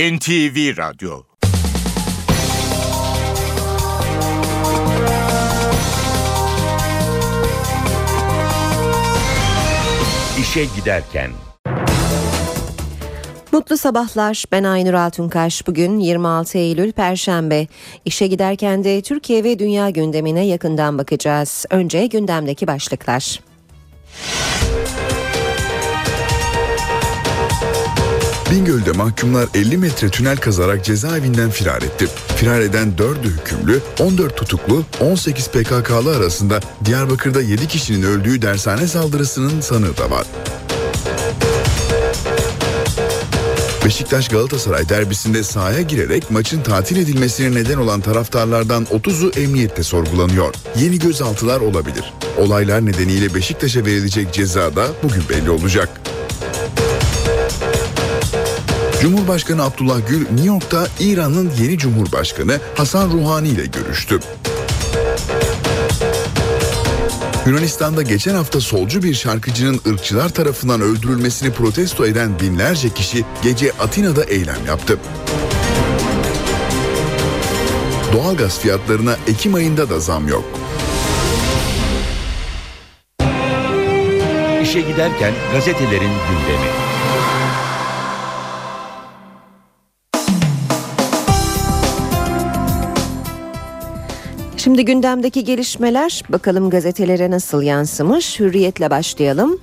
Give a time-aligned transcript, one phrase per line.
[0.00, 1.22] NTV Radyo
[10.40, 11.30] İşe Giderken
[13.52, 14.44] Mutlu sabahlar.
[14.52, 15.66] Ben Aynur Altunkaş.
[15.66, 17.66] Bugün 26 Eylül Perşembe.
[18.04, 21.66] İşe giderken de Türkiye ve dünya gündemine yakından bakacağız.
[21.70, 23.49] Önce gündemdeki başlıklar.
[28.50, 32.06] Bingöl'de mahkumlar 50 metre tünel kazarak cezaevinden firar etti.
[32.36, 39.60] Firar eden 4'ü hükümlü, 14 tutuklu, 18 PKK'lı arasında Diyarbakır'da 7 kişinin öldüğü dershane saldırısının
[39.60, 40.26] sanığı da var.
[43.84, 50.54] Beşiktaş Galatasaray derbisinde sahaya girerek maçın tatil edilmesine neden olan taraftarlardan 30'u emniyette sorgulanıyor.
[50.76, 52.14] Yeni gözaltılar olabilir.
[52.38, 55.88] Olaylar nedeniyle Beşiktaş'a verilecek ceza da bugün belli olacak.
[59.00, 64.20] Cumhurbaşkanı Abdullah Gül New York'ta İran'ın yeni Cumhurbaşkanı Hasan Ruhani ile görüştü.
[67.46, 74.24] Yunanistan'da geçen hafta solcu bir şarkıcının ırkçılar tarafından öldürülmesini protesto eden binlerce kişi gece Atina'da
[74.24, 74.98] eylem yaptı.
[78.12, 80.44] Doğalgaz fiyatlarına Ekim ayında da zam yok.
[84.62, 86.89] İşe giderken gazetelerin gündemi.
[94.62, 98.40] Şimdi gündemdeki gelişmeler bakalım gazetelere nasıl yansımış.
[98.40, 99.60] Hürriyetle başlayalım.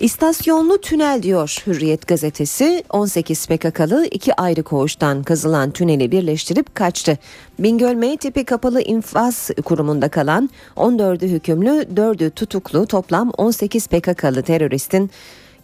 [0.00, 7.18] İstasyonlu tünel diyor Hürriyet gazetesi 18 PKK'lı iki ayrı koğuştan kazılan tüneli birleştirip kaçtı.
[7.58, 15.10] Bingöl M kapalı infaz kurumunda kalan 14'ü hükümlü 4'ü tutuklu toplam 18 PKK'lı teröristin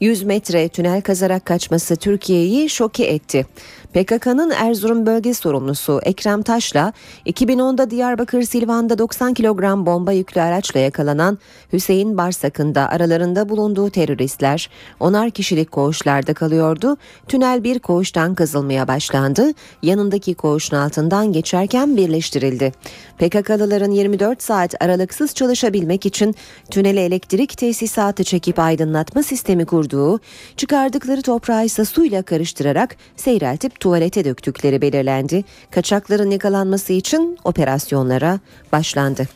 [0.00, 3.46] 100 metre tünel kazarak kaçması Türkiye'yi şoke etti.
[3.94, 6.92] PKK'nın Erzurum bölge sorumlusu Ekrem Taş'la
[7.26, 11.38] 2010'da Diyarbakır Silvan'da 90 kilogram bomba yüklü araçla yakalanan
[11.72, 14.70] Hüseyin Barsak'ın da aralarında bulunduğu teröristler
[15.00, 16.96] onar kişilik koğuşlarda kalıyordu.
[17.28, 19.50] Tünel bir koğuştan kazılmaya başlandı.
[19.82, 22.72] Yanındaki koğuşun altından geçerken birleştirildi.
[23.18, 26.34] PKK'lıların 24 saat aralıksız çalışabilmek için
[26.70, 30.20] tünele elektrik tesisatı çekip aydınlatma sistemi kurduğu,
[30.56, 35.44] çıkardıkları toprağı ise suyla karıştırarak seyreltip tuvalete döktükleri belirlendi.
[35.70, 38.40] Kaçakların yakalanması için operasyonlara
[38.72, 39.26] başlandı.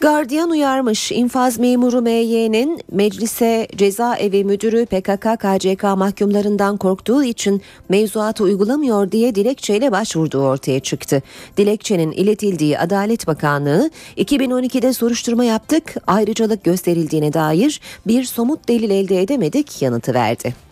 [0.00, 9.12] Gardiyan uyarmış infaz memuru MY'nin meclise cezaevi müdürü PKK KCK mahkumlarından korktuğu için mevzuatı uygulamıyor
[9.12, 11.22] diye dilekçeyle başvurduğu ortaya çıktı.
[11.56, 19.82] Dilekçenin iletildiği Adalet Bakanlığı 2012'de soruşturma yaptık ayrıcalık gösterildiğine dair bir somut delil elde edemedik
[19.82, 20.69] yanıtı verdi.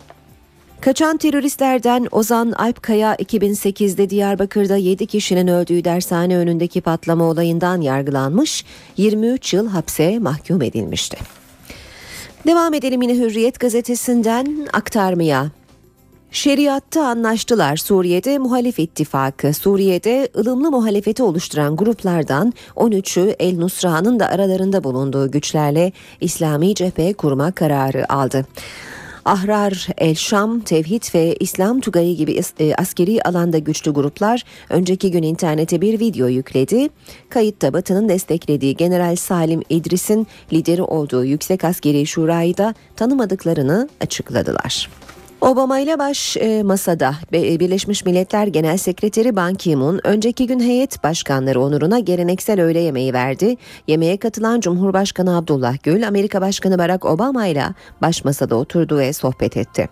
[0.81, 8.65] Kaçan teröristlerden Ozan Alpkaya 2008'de Diyarbakır'da 7 kişinin öldüğü dershane önündeki patlama olayından yargılanmış,
[8.97, 11.17] 23 yıl hapse mahkum edilmişti.
[12.47, 15.51] Devam edelim yine Hürriyet gazetesinden aktarmaya.
[16.31, 19.53] Şeriatta anlaştılar Suriye'de muhalif ittifakı.
[19.53, 25.91] Suriye'de ılımlı muhalefeti oluşturan gruplardan 13'ü El Nusra'nın da aralarında bulunduğu güçlerle
[26.21, 28.45] İslami cephe kurma kararı aldı.
[29.29, 35.23] Ahrar, El Şam, Tevhid ve İslam Tugayı gibi e, askeri alanda güçlü gruplar önceki gün
[35.23, 36.89] internete bir video yükledi.
[37.29, 44.89] Kayıtta Batı'nın desteklediği General Salim İdris'in lideri olduğu Yüksek Askeri Şura'yı da tanımadıklarını açıkladılar.
[45.41, 51.03] Obama ile baş e, masada e, Birleşmiş Milletler Genel Sekreteri Ban Ki-moon önceki gün heyet
[51.03, 53.55] başkanları onuruna geleneksel öğle yemeği verdi.
[53.87, 57.63] Yemeğe katılan Cumhurbaşkanı Abdullah Gül, Amerika Başkanı Barack Obama ile
[58.01, 59.89] baş masada oturdu ve sohbet etti.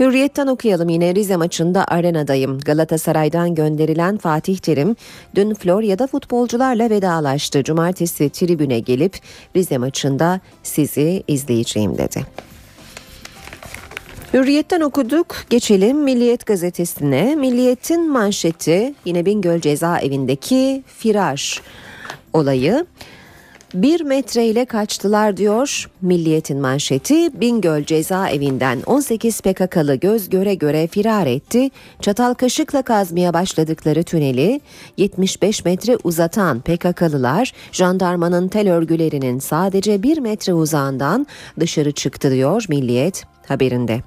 [0.00, 2.58] Hürriyetten okuyalım yine Rize maçında arenadayım.
[2.58, 4.96] Galatasaray'dan gönderilen Fatih Terim
[5.34, 7.64] dün Florya'da futbolcularla vedalaştı.
[7.64, 9.18] Cumartesi tribüne gelip
[9.56, 12.47] Rize maçında sizi izleyeceğim dedi.
[14.34, 15.36] Hürriyetten okuduk.
[15.50, 17.34] Geçelim Milliyet gazetesine.
[17.34, 21.62] Milliyet'in manşeti yine Bingöl cezaevindeki firar
[22.32, 22.86] olayı.
[23.74, 27.40] Bir metreyle kaçtılar diyor Milliyet'in manşeti.
[27.40, 31.70] Bingöl cezaevinden 18 PKK'lı göz göre göre firar etti.
[32.00, 34.60] Çatal kaşıkla kazmaya başladıkları tüneli
[34.96, 41.26] 75 metre uzatan PKK'lılar jandarmanın tel örgülerinin sadece bir metre uzağından
[41.60, 44.02] dışarı çıktı diyor Milliyet haberinde.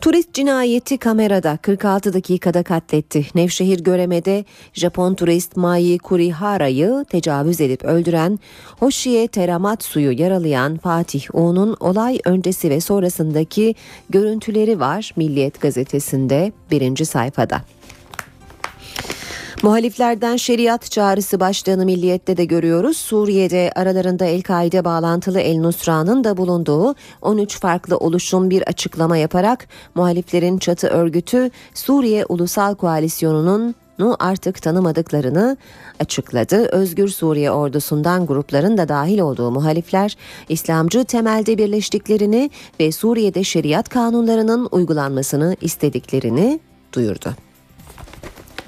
[0.00, 3.26] Turist cinayeti kamerada 46 dakikada katletti.
[3.34, 8.38] Nevşehir Göreme'de Japon turist Mai Kurihara'yı tecavüz edip öldüren
[8.78, 13.74] Hoshiye Teramatsu'yu yaralayan Fatih O'nun olay öncesi ve sonrasındaki
[14.10, 17.62] görüntüleri var Milliyet gazetesinde birinci sayfada.
[19.62, 22.96] Muhaliflerden şeriat çağrısı başlığını milliyette de görüyoruz.
[22.96, 30.58] Suriye'de aralarında El-Kaide bağlantılı El Nusra'nın da bulunduğu 13 farklı oluşum bir açıklama yaparak muhaliflerin
[30.58, 33.74] çatı örgütü Suriye Ulusal Koalisyonu'nun
[34.18, 35.56] artık tanımadıklarını
[36.00, 36.56] açıkladı.
[36.56, 40.16] Özgür Suriye ordusundan grupların da dahil olduğu muhalifler
[40.48, 46.60] İslamcı temelde birleştiklerini ve Suriye'de şeriat kanunlarının uygulanmasını istediklerini
[46.92, 47.49] duyurdu.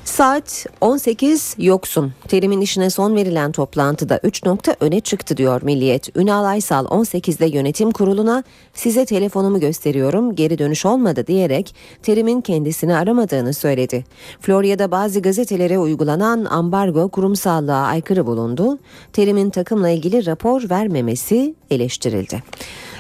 [0.04, 2.12] Saat 18 yoksun.
[2.28, 6.16] Terimin işine son verilen toplantıda 3 nokta öne çıktı diyor Milliyet.
[6.16, 8.44] Ünal Aysal 18'de yönetim kuruluna
[8.74, 14.04] size telefonumu gösteriyorum geri dönüş olmadı diyerek Terim'in kendisini aramadığını söyledi.
[14.40, 18.78] Florya'da bazı gazetelere uygulanan ambargo kurumsallığa aykırı bulundu.
[19.12, 22.42] Terim'in takımla ilgili rapor vermemesi eleştirildi.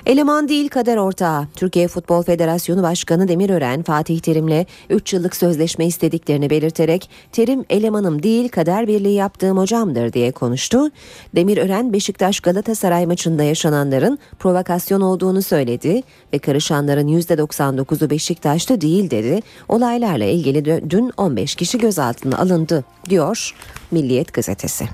[0.06, 1.46] Eleman değil kader ortağı.
[1.56, 8.48] Türkiye Futbol Federasyonu Başkanı Demirören Fatih Terim'le 3 yıllık sözleşme istediklerini belirterek Terim elemanım değil
[8.48, 10.90] kader birliği yaptığım hocamdır diye konuştu.
[11.34, 16.02] Demirören Beşiktaş Galatasaray maçında yaşananların provokasyon olduğunu söyledi
[16.32, 19.40] ve karışanların %99'u Beşiktaş'ta değil dedi.
[19.68, 23.54] Olaylarla ilgili dün 15 kişi gözaltına alındı diyor
[23.90, 24.88] Milliyet gazetesi.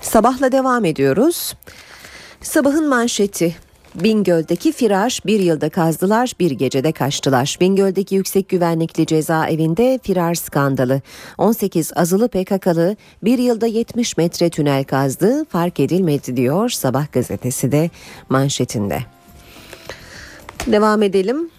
[0.00, 1.54] Sabahla devam ediyoruz.
[2.42, 3.56] Sabahın manşeti
[3.94, 7.56] Bingöl'deki firar bir yılda kazdılar bir gecede kaçtılar.
[7.60, 11.00] Bingöl'deki yüksek güvenlikli cezaevinde firar skandalı.
[11.38, 17.90] 18 azılı PKK'lı bir yılda 70 metre tünel kazdı fark edilmedi diyor Sabah gazetesi de
[18.28, 18.98] manşetinde.
[20.66, 21.50] Devam edelim.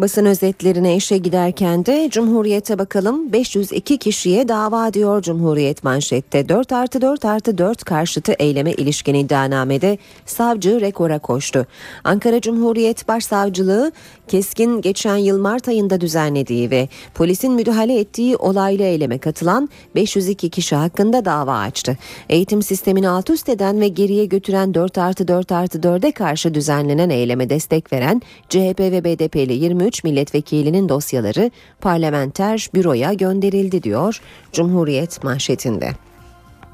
[0.00, 7.00] Basın özetlerine işe giderken de Cumhuriyet'e bakalım 502 kişiye dava diyor Cumhuriyet manşette 4 artı
[7.00, 11.66] 4 artı 4 karşıtı eyleme ilişkin iddianamede savcı rekora koştu.
[12.04, 13.92] Ankara Cumhuriyet Başsavcılığı
[14.30, 20.76] Keskin geçen yıl Mart ayında düzenlediği ve polisin müdahale ettiği olaylı eyleme katılan 502 kişi
[20.76, 21.98] hakkında dava açtı.
[22.28, 27.10] Eğitim sistemini alt üst eden ve geriye götüren 4 artı 4 artı 4'e karşı düzenlenen
[27.10, 31.50] eyleme destek veren CHP ve BDP'li 23 milletvekilinin dosyaları
[31.80, 34.20] parlamenter büroya gönderildi diyor
[34.52, 35.90] Cumhuriyet manşetinde.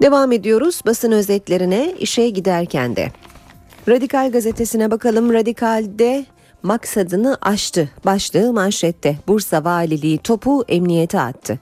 [0.03, 3.13] Devam ediyoruz basın özetlerine işe giderken de.
[3.89, 5.33] Radikal gazetesine bakalım.
[5.33, 6.27] Radikal'de
[6.63, 7.91] maksadını aştı.
[8.05, 9.17] Başlığı manşette.
[9.29, 11.59] Bursa Valiliği topu emniyete attı.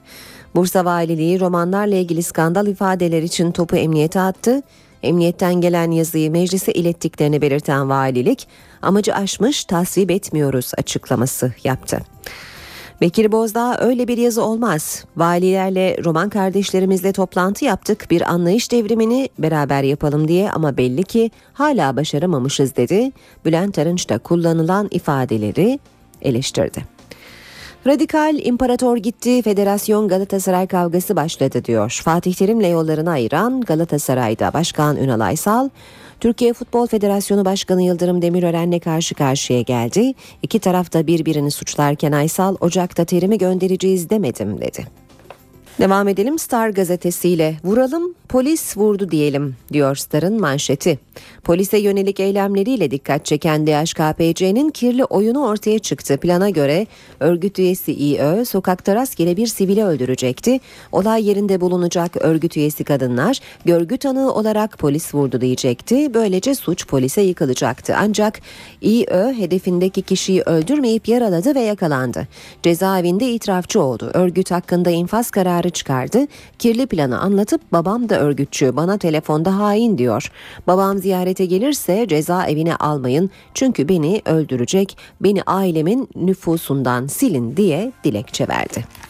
[0.55, 4.61] Bursa Valiliği romanlarla ilgili skandal ifadeler için topu emniyete attı.
[5.03, 8.47] Emniyetten gelen yazıyı meclise ilettiklerini belirten valilik
[8.81, 11.99] amacı aşmış tasvip etmiyoruz açıklaması yaptı.
[13.01, 15.05] Bekir Bozdağ öyle bir yazı olmaz.
[15.17, 18.07] Valilerle roman kardeşlerimizle toplantı yaptık.
[18.11, 23.11] Bir anlayış devrimini beraber yapalım diye ama belli ki hala başaramamışız dedi.
[23.45, 25.79] Bülent Arınç da kullanılan ifadeleri
[26.21, 26.94] eleştirdi.
[27.87, 32.01] Radikal imparator gitti, Federasyon Galatasaray kavgası başladı diyor.
[32.03, 35.69] Fatih Terim'le yollarını ayıran Galatasaray'da Başkan Ünal Aysal,
[36.19, 40.13] Türkiye Futbol Federasyonu Başkanı Yıldırım Demirören'le karşı karşıya geldi.
[40.43, 45.04] İki tarafta birbirini suçlarken Aysal Ocak'ta terimi göndereceğiz demedim dedi.
[45.79, 47.55] Devam edelim Star gazetesiyle.
[47.63, 50.99] Vuralım polis vurdu diyelim diyor Star'ın manşeti.
[51.43, 56.17] Polise yönelik eylemleriyle dikkat çeken DHKPC'nin kirli oyunu ortaya çıktı.
[56.17, 56.87] Plana göre
[57.19, 60.59] örgüt üyesi İÖ sokakta rastgele bir sivili öldürecekti.
[60.91, 66.13] Olay yerinde bulunacak örgüt üyesi kadınlar görgü tanığı olarak polis vurdu diyecekti.
[66.13, 67.95] Böylece suç polise yıkılacaktı.
[67.97, 68.41] Ancak
[68.81, 72.27] İÖ hedefindeki kişiyi öldürmeyip yaraladı ve yakalandı.
[72.63, 74.11] Cezaevinde itirafçı oldu.
[74.13, 76.27] Örgüt hakkında infaz kararı çıkardı.
[76.59, 80.31] Kirli planı anlatıp babam da örgütçü bana telefonda hain diyor.
[80.67, 89.04] Babam ziyarete gelirse cezaevine almayın çünkü beni öldürecek, beni ailemin nüfusundan silin diye dilekçe verdi.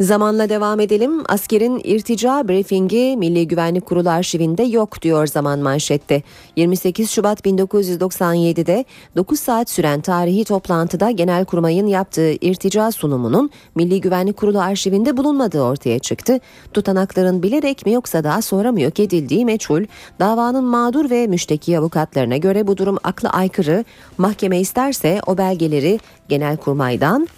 [0.00, 1.22] Zamanla devam edelim.
[1.28, 6.22] Askerin irtica briefingi Milli Güvenlik Kurulu arşivinde yok diyor zaman manşette.
[6.56, 8.84] 28 Şubat 1997'de
[9.16, 15.98] 9 saat süren tarihi toplantıda Genelkurmay'ın yaptığı irtica sunumunun Milli Güvenlik Kurulu arşivinde bulunmadığı ortaya
[15.98, 16.40] çıktı.
[16.72, 19.84] Tutanakların bilerek mi yoksa daha sonra mı yok edildiği meçhul.
[20.20, 23.84] Davanın mağdur ve müşteki avukatlarına göre bu durum akla aykırı.
[24.18, 27.28] Mahkeme isterse o belgeleri Genelkurmay'dan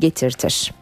[0.00, 0.81] getirtir.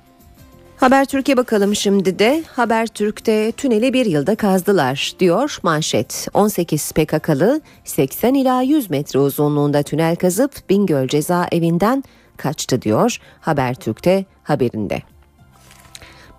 [0.81, 2.45] Haber Türkiye bakalım şimdi de.
[2.53, 6.29] Haber Türk'te tüneli bir yılda kazdılar diyor manşet.
[6.35, 12.05] 18 PKK'lı 80 ila 100 metre uzunluğunda tünel kazıp Bingöl cezaevinden
[12.37, 15.03] kaçtı diyor Haber Türk'te haberinde.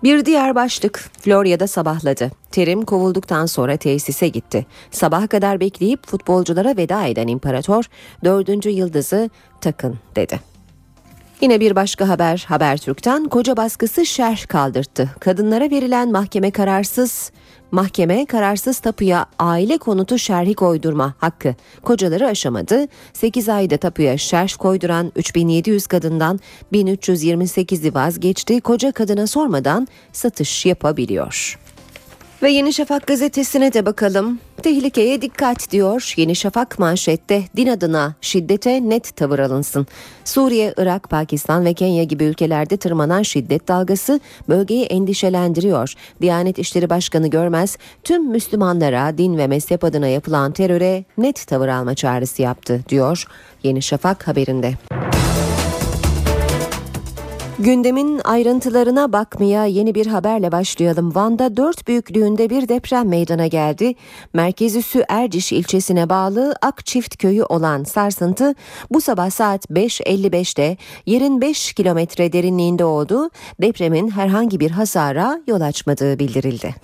[0.02, 2.30] Bir diğer başlık Florya'da sabahladı.
[2.50, 4.66] Terim kovulduktan sonra tesise gitti.
[4.90, 7.84] Sabaha kadar bekleyip futbolculara veda eden imparator
[8.24, 9.30] dördüncü yıldızı
[9.60, 10.51] takın dedi.
[11.42, 15.10] Yine bir başka haber Habertürk'ten koca baskısı şerh kaldırttı.
[15.20, 17.32] Kadınlara verilen mahkeme kararsız
[17.70, 22.86] Mahkeme kararsız tapuya aile konutu şerhi koydurma hakkı kocaları aşamadı.
[23.12, 26.40] 8 ayda tapuya şerh koyduran 3700 kadından
[26.72, 28.60] 1328'i vazgeçti.
[28.60, 31.58] Koca kadına sormadan satış yapabiliyor.
[32.42, 34.38] Ve Yeni Şafak gazetesine de bakalım.
[34.62, 39.86] Tehlikeye dikkat diyor Yeni Şafak manşette din adına şiddete net tavır alınsın.
[40.24, 45.94] Suriye, Irak, Pakistan ve Kenya gibi ülkelerde tırmanan şiddet dalgası bölgeyi endişelendiriyor.
[46.20, 51.94] Diyanet İşleri Başkanı Görmez tüm Müslümanlara din ve mezhep adına yapılan teröre net tavır alma
[51.94, 53.24] çağrısı yaptı diyor
[53.62, 54.74] Yeni Şafak haberinde.
[57.62, 61.14] Gündemin ayrıntılarına bakmaya yeni bir haberle başlayalım.
[61.14, 63.94] Van'da dört büyüklüğünde bir deprem meydana geldi.
[64.32, 68.54] Merkez üssü Erciş ilçesine bağlı Akçift köyü olan sarsıntı
[68.90, 70.76] bu sabah saat 5.55'te
[71.06, 73.30] yerin 5 kilometre derinliğinde oldu.
[73.60, 76.74] Depremin herhangi bir hasara yol açmadığı bildirildi.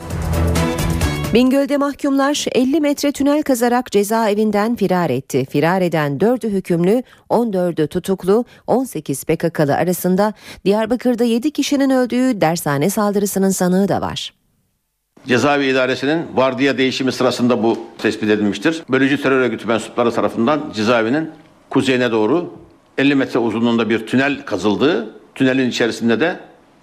[1.35, 5.47] Bingöl'de mahkumlar 50 metre tünel kazarak cezaevinden firar etti.
[5.50, 13.50] Firar eden 4'ü hükümlü, 14'ü tutuklu, 18 PKK'lı arasında Diyarbakır'da 7 kişinin öldüğü dershane saldırısının
[13.50, 14.35] sanığı da var.
[15.26, 18.82] Cezaevi idaresinin vardiya değişimi sırasında bu tespit edilmiştir.
[18.90, 21.30] Bölücü terör örgütü mensupları tarafından cezaevinin
[21.70, 22.54] kuzeyine doğru
[22.99, 26.40] 50 metre uzunluğunda bir tünel kazıldığı, tünelin içerisinde de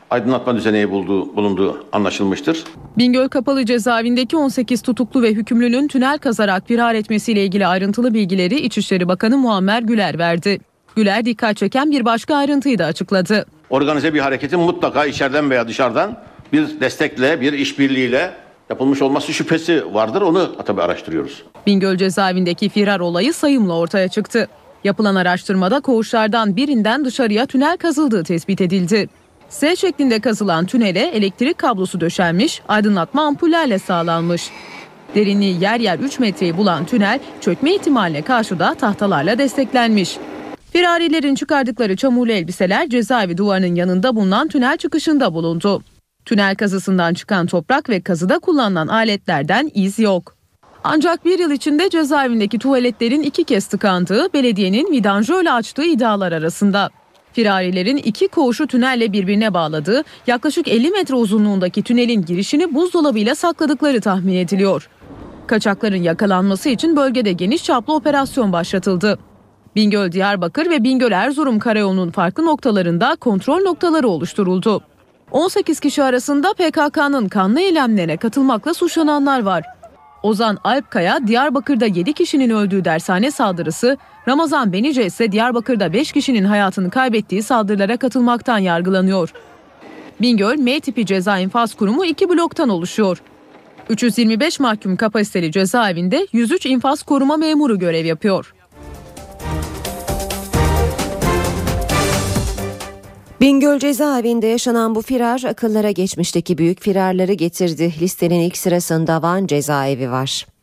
[0.10, 2.64] aydınlatma düzeneği bulduğu, bulunduğu anlaşılmıştır.
[2.98, 9.08] Bingöl Kapalı Cezaevindeki 18 tutuklu ve hükümlünün tünel kazarak firar etmesiyle ilgili ayrıntılı bilgileri İçişleri
[9.08, 10.60] Bakanı Muammer Güler verdi.
[10.96, 13.46] Güler dikkat çeken bir başka ayrıntıyı da açıkladı.
[13.70, 16.18] Organize bir hareketin mutlaka içeriden veya dışarıdan
[16.54, 18.32] bir destekle, bir işbirliğiyle
[18.70, 20.22] yapılmış olması şüphesi vardır.
[20.22, 21.44] Onu tabii araştırıyoruz.
[21.68, 24.48] Bingöl cezaevindeki firar olayı sayımla ortaya çıktı.
[24.84, 29.10] Yapılan araştırmada koğuşlardan birinden dışarıya tünel kazıldığı tespit edildi.
[29.50, 34.50] S şeklinde kazılan tünele elektrik kablosu döşenmiş, aydınlatma ampullerle sağlanmış.
[35.16, 40.18] Derinliği yer yer 3 metreyi bulan tünel çökme ihtimaline karşı da tahtalarla desteklenmiş.
[40.72, 45.84] Firarilerin çıkardıkları çamurlu elbiseler cezaevi duvarının yanında bulunan tünel çıkışında bulundu.
[46.26, 50.36] Tünel kazısından çıkan toprak ve kazıda kullanılan aletlerden iz yok.
[50.84, 56.90] Ancak bir yıl içinde cezaevindeki tuvaletlerin iki kez tıkandığı belediyenin vidanjörle açtığı iddialar arasında.
[57.36, 64.36] Firarilerin iki koğuşu tünelle birbirine bağladığı yaklaşık 50 metre uzunluğundaki tünelin girişini buzdolabıyla sakladıkları tahmin
[64.36, 64.90] ediliyor.
[65.48, 69.20] Kaçakların yakalanması için bölgede geniş çaplı operasyon başlatıldı.
[69.76, 74.82] Bingöl Diyarbakır ve Bingöl Erzurum karayolunun farklı noktalarında kontrol noktaları oluşturuldu.
[75.32, 79.64] 18 kişi arasında PKK'nın kanlı eylemlerine katılmakla suçlananlar var.
[80.24, 86.90] Ozan Alpkaya Diyarbakır'da 7 kişinin öldüğü dershane saldırısı, Ramazan Benice ise Diyarbakır'da 5 kişinin hayatını
[86.90, 89.34] kaybettiği saldırılara katılmaktan yargılanıyor.
[90.22, 93.22] Bingöl M tipi ceza infaz kurumu iki bloktan oluşuyor.
[93.90, 98.54] 325 mahkum kapasiteli cezaevinde 103 infaz koruma memuru görev yapıyor.
[103.42, 107.94] Bingöl cezaevinde yaşanan bu firar akıllara geçmişteki büyük firarları getirdi.
[108.02, 110.55] Listenin ilk sırasında Van cezaevi var.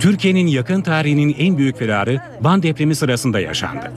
[0.00, 3.92] Türkiye'nin yakın tarihinin en büyük firarı Van depremi sırasında yaşandı.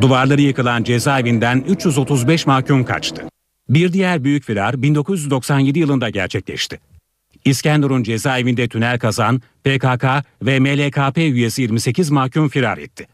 [0.00, 3.22] Duvarları yıkılan cezaevinden 335 mahkum kaçtı.
[3.68, 6.80] Bir diğer büyük firar 1997 yılında gerçekleşti.
[7.44, 10.04] İskenderun cezaevinde tünel kazan PKK
[10.42, 13.06] ve MLKP üyesi 28 mahkum firar etti.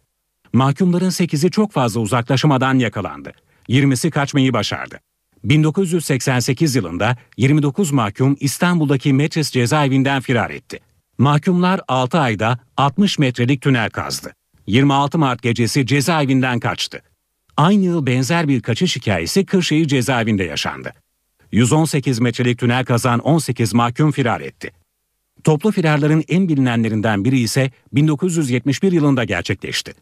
[0.53, 3.33] Mahkumların 8'i çok fazla uzaklaşamadan yakalandı.
[3.69, 5.01] 20'si kaçmayı başardı.
[5.45, 10.81] 1988 yılında 29 mahkum İstanbul'daki Metris cezaevinden firar etti.
[11.19, 14.35] Mahkumlar 6 ayda 60 metrelik tünel kazdı.
[14.67, 17.03] 26 Mart gecesi cezaevinden kaçtı.
[17.57, 20.93] Aynı yıl benzer bir kaçış hikayesi Kırşehir cezaevinde yaşandı.
[21.53, 24.71] 118 metrelik tünel kazan 18 mahkum firar etti.
[25.45, 29.95] Toplu firarların en bilinenlerinden biri ise 1971 yılında gerçekleşti.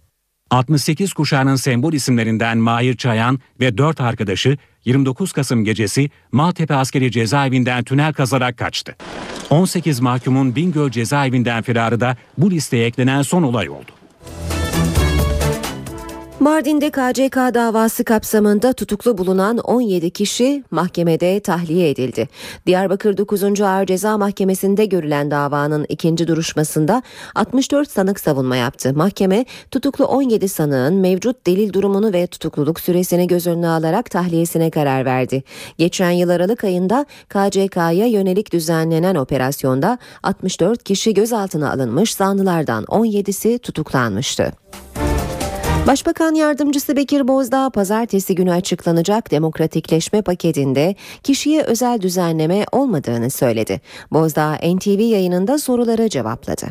[0.54, 7.84] 68 kuşağının sembol isimlerinden Mahir Çayan ve 4 arkadaşı 29 Kasım gecesi Maltepe Askeri Cezaevinden
[7.84, 8.96] tünel kazarak kaçtı.
[9.50, 13.90] 18 mahkumun Bingöl Cezaevinden firarı da bu listeye eklenen son olay oldu.
[16.44, 22.28] Mardin'de KCK davası kapsamında tutuklu bulunan 17 kişi mahkemede tahliye edildi.
[22.66, 23.60] Diyarbakır 9.
[23.60, 27.02] Ağır Ceza Mahkemesi'nde görülen davanın ikinci duruşmasında
[27.34, 28.92] 64 sanık savunma yaptı.
[28.94, 35.04] Mahkeme tutuklu 17 sanığın mevcut delil durumunu ve tutukluluk süresini göz önüne alarak tahliyesine karar
[35.04, 35.42] verdi.
[35.78, 44.52] Geçen yıl Aralık ayında KCK'ya yönelik düzenlenen operasyonda 64 kişi gözaltına alınmış zanlılardan 17'si tutuklanmıştı.
[45.86, 53.80] Başbakan Yardımcısı Bekir Bozdağ pazartesi günü açıklanacak demokratikleşme paketinde kişiye özel düzenleme olmadığını söyledi.
[54.12, 56.66] Bozdağ NTV yayınında sorulara cevapladı.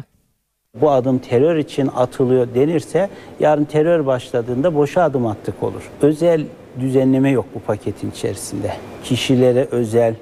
[0.81, 5.89] Bu adım terör için atılıyor denirse yarın terör başladığında boşa adım attık olur.
[6.01, 6.41] Özel
[6.79, 8.73] düzenleme yok bu paketin içerisinde.
[9.03, 10.15] Kişilere özel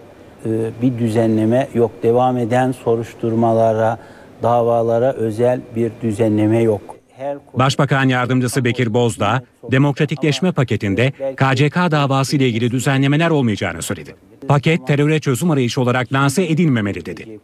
[0.46, 0.50] e,
[0.82, 1.92] bir düzenleme yok.
[2.04, 3.98] Devam eden soruşturmalara,
[4.44, 7.01] davalara özel bir düzenleme yok.
[7.54, 14.16] Başbakan Yardımcısı Bekir Bozdağ, demokratikleşme paketinde KCK davası ile ilgili düzenlemeler olmayacağını söyledi.
[14.48, 17.40] Paket teröre çözüm arayışı olarak lanse edilmemeli dedi.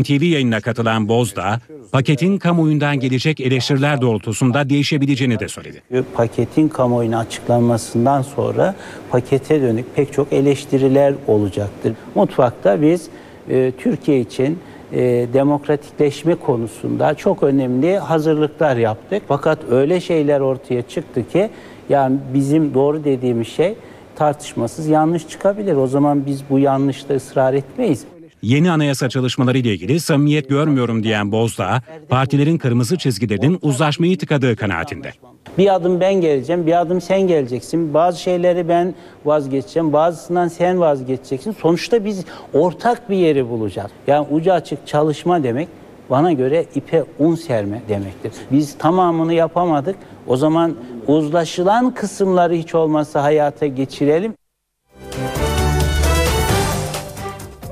[0.00, 1.60] NTV yayınına katılan Bozdağ,
[1.92, 5.82] paketin kamuoyundan gelecek eleştiriler doğrultusunda değişebileceğini de söyledi.
[6.14, 8.74] Paketin kamuoyuna açıklanmasından sonra
[9.10, 11.92] pakete dönük pek çok eleştiriler olacaktır.
[12.14, 13.08] Mutfakta biz
[13.48, 14.58] e, Türkiye için
[14.92, 19.22] e, demokratikleşme konusunda çok önemli hazırlıklar yaptık.
[19.28, 21.50] Fakat öyle şeyler ortaya çıktı ki
[21.88, 23.74] yani bizim doğru dediğimiz şey
[24.16, 25.76] tartışmasız yanlış çıkabilir.
[25.76, 28.04] O zaman biz bu yanlışta ısrar etmeyiz.
[28.42, 35.12] Yeni anayasa çalışmaları ile ilgili samimiyet görmüyorum diyen Bozdağ, partilerin kırmızı çizgilerinin uzlaşmayı tıkadığı kanaatinde.
[35.58, 37.94] Bir adım ben geleceğim, bir adım sen geleceksin.
[37.94, 38.94] Bazı şeyleri ben
[39.24, 41.52] vazgeçeceğim, bazısından sen vazgeçeceksin.
[41.52, 43.90] Sonuçta biz ortak bir yeri bulacağız.
[44.06, 45.68] Yani ucu açık çalışma demek
[46.10, 48.32] bana göre ipe un serme demektir.
[48.52, 49.96] Biz tamamını yapamadık.
[50.26, 50.74] O zaman
[51.06, 54.34] uzlaşılan kısımları hiç olmazsa hayata geçirelim.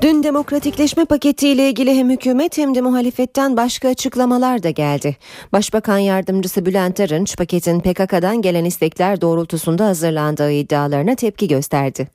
[0.01, 5.17] Dün demokratikleşme paketiyle ilgili hem hükümet hem de muhalefetten başka açıklamalar da geldi.
[5.53, 12.07] Başbakan yardımcısı Bülent Arınç paketin PKK'dan gelen istekler doğrultusunda hazırlandığı iddialarına tepki gösterdi.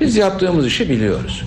[0.00, 1.44] Biz yaptığımız işi biliyoruz.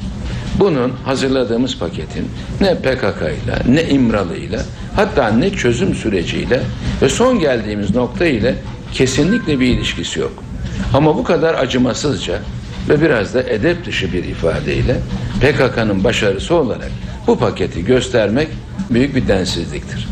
[0.59, 2.27] Bunun hazırladığımız paketin
[2.61, 4.59] ne PKK ile ne İmralı ile
[4.95, 6.61] hatta ne çözüm süreciyle
[7.01, 8.55] ve son geldiğimiz nokta ile
[8.93, 10.43] kesinlikle bir ilişkisi yok.
[10.93, 12.39] Ama bu kadar acımasızca
[12.89, 14.97] ve biraz da edep dışı bir ifadeyle
[15.41, 16.91] PKK'nın başarısı olarak
[17.27, 18.47] bu paketi göstermek
[18.89, 20.07] büyük bir densizliktir.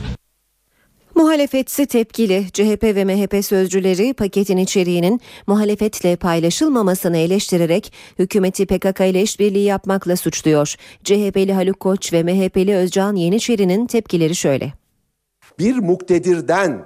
[1.15, 9.63] Muhalefetsi tepkili CHP ve MHP sözcüleri paketin içeriğinin muhalefetle paylaşılmamasını eleştirerek hükümeti PKK ile işbirliği
[9.63, 10.75] yapmakla suçluyor.
[11.03, 14.73] CHP'li Haluk Koç ve MHP'li Özcan Yeniçeri'nin tepkileri şöyle.
[15.59, 16.85] Bir muktedirden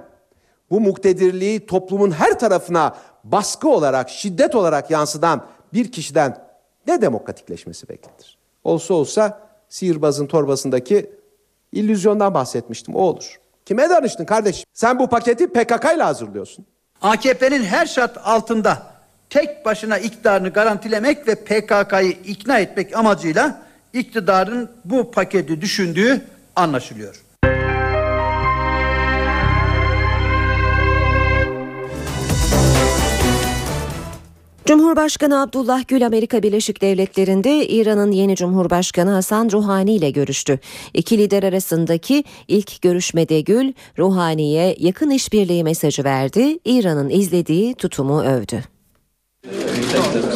[0.70, 6.38] bu muktedirliği toplumun her tarafına baskı olarak, şiddet olarak yansıdan bir kişiden
[6.86, 8.38] ne demokratikleşmesi beklenir?
[8.64, 11.10] Olsa olsa sihirbazın torbasındaki
[11.72, 13.40] illüzyondan bahsetmiştim o olur.
[13.64, 14.64] Kime danıştın kardeşim?
[14.72, 16.66] Sen bu paketi PKK ile hazırlıyorsun.
[17.02, 18.82] AKP'nin her şart altında
[19.30, 26.22] tek başına iktidarını garantilemek ve PKK'yı ikna etmek amacıyla iktidarın bu paketi düşündüğü
[26.56, 27.22] anlaşılıyor.
[34.68, 40.58] Cumhurbaşkanı Abdullah Gül Amerika Birleşik Devletleri'nde İran'ın yeni Cumhurbaşkanı Hasan Ruhani ile görüştü.
[40.94, 48.64] İki lider arasındaki ilk görüşmede Gül, Ruhani'ye yakın işbirliği mesajı verdi, İran'ın izlediği tutumu övdü.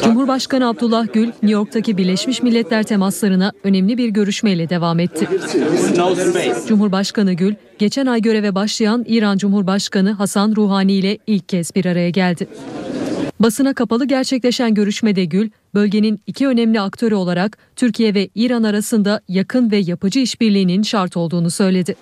[0.05, 5.29] Cumhurbaşkanı Abdullah Gül, New York'taki Birleşmiş Milletler temaslarına önemli bir görüşmeyle devam etti.
[6.69, 12.11] Cumhurbaşkanı Gül, geçen ay göreve başlayan İran Cumhurbaşkanı Hasan Ruhani ile ilk kez bir araya
[12.11, 12.49] geldi.
[13.41, 19.71] Basına kapalı gerçekleşen görüşmede Gül, bölgenin iki önemli aktörü olarak Türkiye ve İran arasında yakın
[19.71, 21.95] ve yapıcı işbirliğinin şart olduğunu söyledi.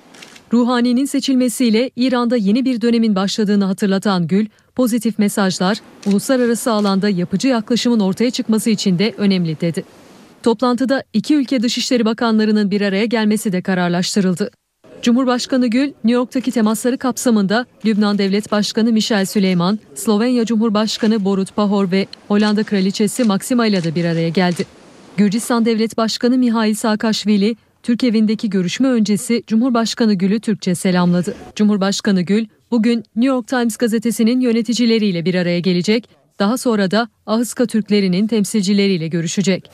[0.52, 8.00] Ruhani'nin seçilmesiyle İran'da yeni bir dönemin başladığını hatırlatan Gül, pozitif mesajlar uluslararası alanda yapıcı yaklaşımın
[8.00, 9.84] ortaya çıkması için de önemli dedi.
[10.42, 14.50] Toplantıda iki ülke Dışişleri Bakanlarının bir araya gelmesi de kararlaştırıldı.
[15.02, 21.90] Cumhurbaşkanı Gül, New York'taki temasları kapsamında Lübnan Devlet Başkanı Michel Süleyman, Slovenya Cumhurbaşkanı Borut Pahor
[21.90, 24.66] ve Hollanda Kraliçesi Maxima ile de bir araya geldi.
[25.16, 31.34] Gürcistan Devlet Başkanı Mihail Saakashvili, Türk evindeki görüşme öncesi Cumhurbaşkanı Gül'ü Türkçe selamladı.
[31.56, 36.08] Cumhurbaşkanı Gül, bugün New York Times gazetesinin yöneticileriyle bir araya gelecek,
[36.38, 39.70] daha sonra da Ahıska Türkleri'nin temsilcileriyle görüşecek.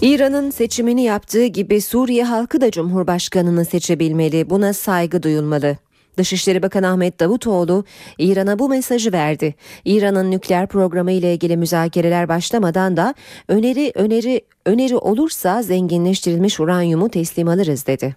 [0.00, 4.50] İran'ın seçimini yaptığı gibi Suriye halkı da Cumhurbaşkanını seçebilmeli.
[4.50, 5.76] Buna saygı duyulmalı.
[6.18, 7.84] Dışişleri Bakanı Ahmet Davutoğlu
[8.18, 9.54] İran'a bu mesajı verdi.
[9.84, 13.14] İran'ın nükleer programı ile ilgili müzakereler başlamadan da
[13.48, 18.16] öneri öneri öneri olursa zenginleştirilmiş uranyumu teslim alırız dedi.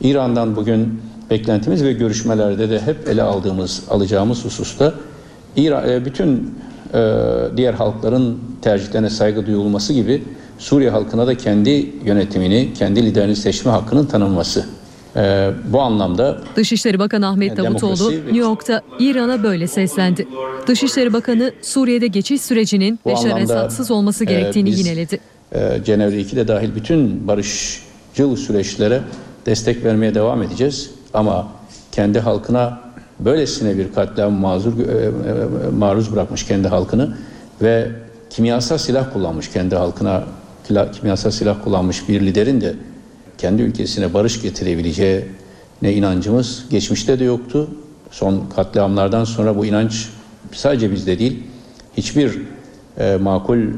[0.00, 4.94] İran'dan bugün beklentimiz ve görüşmelerde de hep ele aldığımız, alacağımız hususta
[5.56, 6.54] İran, e, bütün
[6.94, 7.18] e,
[7.56, 10.22] diğer halkların tercihlerine saygı duyulması gibi
[10.62, 14.66] Suriye halkına da kendi yönetimini, kendi liderini seçme hakkının tanınması.
[15.16, 20.28] Ee, bu anlamda Dışişleri Bakanı Ahmet Davutoğlu New York'ta İran'a böyle seslendi.
[20.66, 25.20] Dışişleri Bakanı Suriye'de geçiş sürecinin Beşar Esad'sız olması gerektiğini e, biz, yineledi.
[25.52, 29.00] E, Cenevre 2'de dahil bütün barışçıl süreçlere
[29.46, 30.90] destek vermeye devam edeceğiz.
[31.14, 31.48] Ama
[31.92, 32.80] kendi halkına
[33.20, 35.10] böylesine bir katliam mazur, e, e,
[35.78, 37.16] maruz bırakmış kendi halkını
[37.62, 37.90] ve
[38.30, 40.24] kimyasal silah kullanmış kendi halkına
[40.92, 42.74] kimyasal silah kullanmış bir liderin de
[43.38, 45.24] kendi ülkesine barış getirebileceğine
[45.82, 47.68] inancımız geçmişte de yoktu.
[48.10, 50.08] Son katliamlardan sonra bu inanç
[50.52, 51.42] sadece bizde değil
[51.96, 52.38] hiçbir
[52.98, 53.68] e, makul e,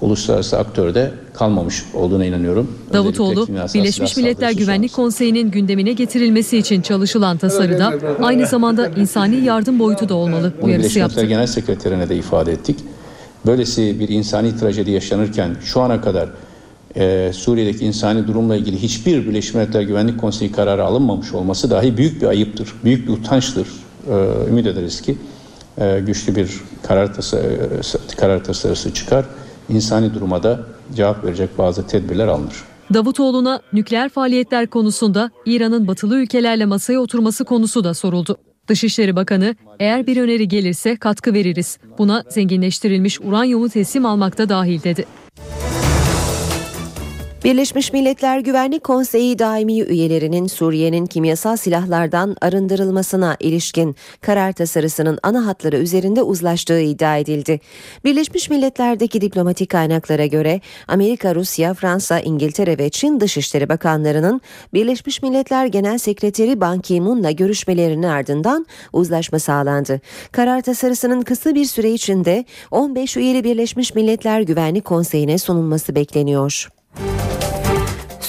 [0.00, 2.78] uluslararası aktörde kalmamış olduğuna inanıyorum.
[2.92, 10.08] Davutoğlu, Birleşmiş Milletler Güvenlik Konseyi'nin gündemine getirilmesi için çalışılan tasarıda aynı zamanda insani yardım boyutu
[10.08, 11.16] da olmalı uyarısı yaptı.
[11.16, 12.76] Birleşmiş Milletler Genel Sekreterine de ifade ettik.
[13.46, 16.28] Böylesi bir insani trajedi yaşanırken şu ana kadar
[16.96, 22.22] e, Suriye'deki insani durumla ilgili hiçbir Birleşmiş Milletler Güvenlik Konseyi kararı alınmamış olması dahi büyük
[22.22, 23.68] bir ayıptır, büyük bir utançtır.
[24.08, 25.16] E, ümit ederiz ki
[25.78, 27.38] e, güçlü bir karar, tasa,
[28.16, 29.24] karar tasarısı çıkar.
[29.68, 30.60] İnsani duruma da
[30.96, 32.54] cevap verecek bazı tedbirler alınır.
[32.94, 38.36] Davutoğlu'na nükleer faaliyetler konusunda İran'ın batılı ülkelerle masaya oturması konusu da soruldu.
[38.72, 41.78] Dışişleri Bakanı eğer bir öneri gelirse katkı veririz.
[41.98, 45.04] Buna zenginleştirilmiş uranyumu teslim almakta dahil dedi.
[47.44, 55.76] Birleşmiş Milletler Güvenlik Konseyi daimi üyelerinin Suriye'nin kimyasal silahlardan arındırılmasına ilişkin karar tasarısının ana hatları
[55.76, 57.60] üzerinde uzlaştığı iddia edildi.
[58.04, 64.40] Birleşmiş Milletler'deki diplomatik kaynaklara göre Amerika, Rusya, Fransa, İngiltere ve Çin Dışişleri Bakanlarının
[64.74, 70.00] Birleşmiş Milletler Genel Sekreteri Ban Ki-moon'la görüşmelerinin ardından uzlaşma sağlandı.
[70.32, 76.81] Karar tasarısının kısa bir süre içinde 15 üyeli Birleşmiş Milletler Güvenlik Konseyi'ne sunulması bekleniyor.
[76.94, 77.51] Thank you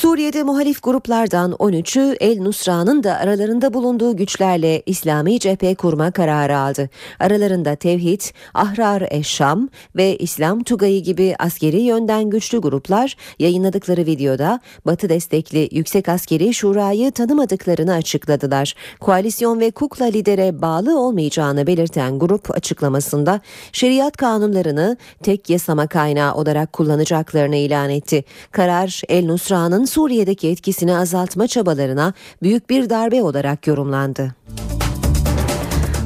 [0.04, 6.90] Suriye'de muhalif gruplardan 13'ü El Nusra'nın da aralarında bulunduğu güçlerle İslami cephe kurma kararı aldı.
[7.20, 8.22] Aralarında Tevhid,
[8.54, 16.10] Ahrar Eşşam ve İslam Tugayı gibi askeri yönden güçlü gruplar yayınladıkları videoda Batı destekli Yüksek
[16.10, 18.74] Askeri Şura'yı tanımadıklarını açıkladılar.
[19.00, 26.74] Koalisyon ve kukla lidere bağlı olmayacağını belirten grup açıklamasında şeriat kanunlarını tek yasama kaynağı olarak
[26.74, 28.24] kullanacaklarını ilan etti.
[28.52, 34.36] Karar El Nusra'nın Suriye'deki etkisini azaltma çabalarına büyük bir darbe olarak yorumlandı.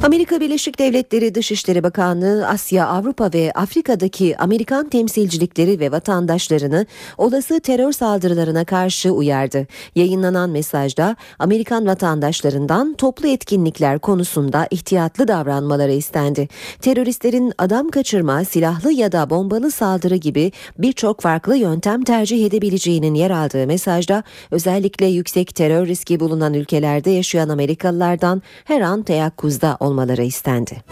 [0.02, 6.86] Amerika Birleşik Devletleri Dışişleri Bakanlığı Asya, Avrupa ve Afrika'daki Amerikan temsilcilikleri ve vatandaşlarını
[7.18, 9.66] olası terör saldırılarına karşı uyardı.
[9.94, 16.48] Yayınlanan mesajda Amerikan vatandaşlarından toplu etkinlikler konusunda ihtiyatlı davranmaları istendi.
[16.80, 23.30] Teröristlerin adam kaçırma, silahlı ya da bombalı saldırı gibi birçok farklı yöntem tercih edebileceğinin yer
[23.30, 30.82] aldığı mesajda özellikle yüksek terör riski bulunan ülkelerde yaşayan Amerikalılardan her an teyakkuzda olmaları istendi.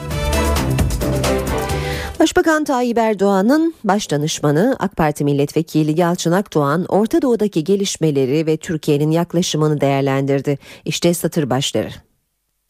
[2.20, 9.10] Başbakan Tayyip Erdoğan'ın baş danışmanı AK Parti milletvekili Yalçın Akdoğan Orta Doğu'daki gelişmeleri ve Türkiye'nin
[9.10, 10.58] yaklaşımını değerlendirdi.
[10.84, 11.88] İşte satır başları.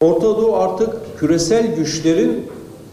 [0.01, 2.47] Orta Doğu artık küresel güçlerin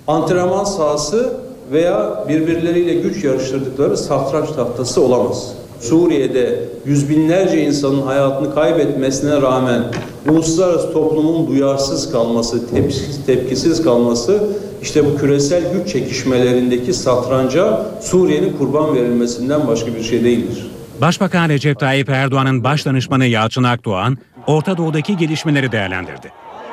[0.06, 1.40] antrenman sahası
[1.72, 5.63] veya birbirleriyle güç yarıştırdıkları satranç tahtası olamaz.
[5.88, 9.82] Suriye'de yüz binlerce insanın hayatını kaybetmesine rağmen
[10.28, 14.48] uluslararası toplumun duyarsız kalması, tepkisiz, tepkisiz kalması
[14.82, 20.70] işte bu küresel güç çekişmelerindeki satranca Suriye'nin kurban verilmesinden başka bir şey değildir.
[21.00, 26.32] Başbakan Recep Tayyip Erdoğan'ın baş danışmanı Yalçın Akdoğan, Orta Doğu'daki gelişmeleri değerlendirdi.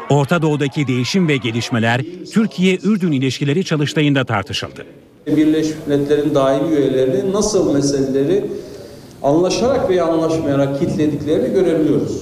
[0.09, 2.01] Orta Doğu'daki değişim ve gelişmeler
[2.33, 4.85] Türkiye-Ürdün ilişkileri çalıştayında tartışıldı.
[5.27, 8.45] Birleşmiş Milletler'in daimi üyelerinin nasıl meseleleri
[9.23, 12.21] anlaşarak veya anlaşmayarak kitlediklerini görebiliyoruz.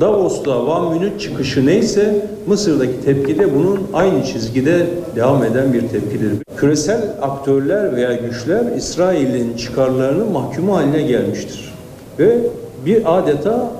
[0.00, 6.32] Davos'ta Van Münih çıkışı neyse Mısır'daki tepki de bunun aynı çizgide devam eden bir tepkidir.
[6.56, 11.74] Küresel aktörler veya güçler İsrail'in çıkarlarını mahkumu haline gelmiştir.
[12.18, 12.38] Ve
[12.86, 13.70] bir adeta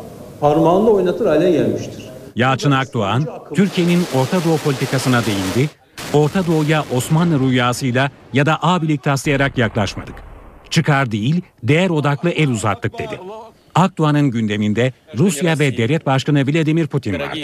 [0.41, 2.11] parmağında oynatır hale gelmiştir.
[2.37, 5.71] Yalçın Akdoğan, Türkiye'nin Orta Doğu politikasına değindi.
[6.13, 10.28] Orta Doğu'ya Osmanlı rüyasıyla ya da abilik taslayarak yaklaşmadık
[10.71, 13.21] çıkar değil değer odaklı el uzattık dedi.
[13.75, 17.39] Akdoğan'ın gündeminde Rusya ve devlet başkanı Vladimir Putin var.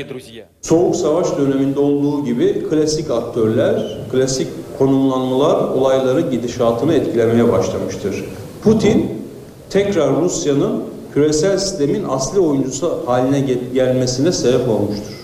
[0.63, 8.25] Soğuk savaş döneminde olduğu gibi klasik aktörler, klasik konumlanmalar olayları gidişatını etkilemeye başlamıştır.
[8.63, 9.23] Putin
[9.71, 10.85] tekrar Rusya'nın
[11.15, 13.41] küresel sistemin asli oyuncusu haline
[13.75, 15.15] gelmesine sebep olmuştur.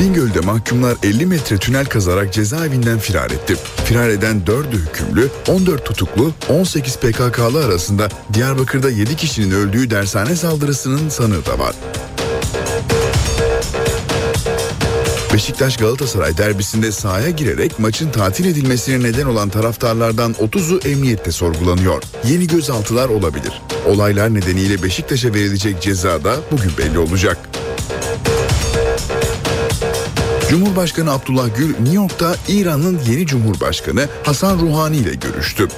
[0.00, 3.56] Bingöl'de mahkumlar 50 metre tünel kazarak cezaevinden firar etti.
[3.84, 11.08] Firar eden 4'ü hükümlü, 14 tutuklu, 18 PKK'lı arasında Diyarbakır'da 7 kişinin öldüğü dershane saldırısının
[11.08, 11.74] sanığı da var.
[15.34, 22.02] Beşiktaş Galatasaray derbisinde sahaya girerek maçın tatil edilmesine neden olan taraftarlardan 30'u emniyette sorgulanıyor.
[22.24, 23.62] Yeni gözaltılar olabilir.
[23.86, 27.38] Olaylar nedeniyle Beşiktaş'a verilecek ceza da bugün belli olacak.
[30.56, 35.68] Cumhurbaşkanı Abdullah Gül New York'ta İran'ın yeni Cumhurbaşkanı Hasan Ruhani ile görüştü.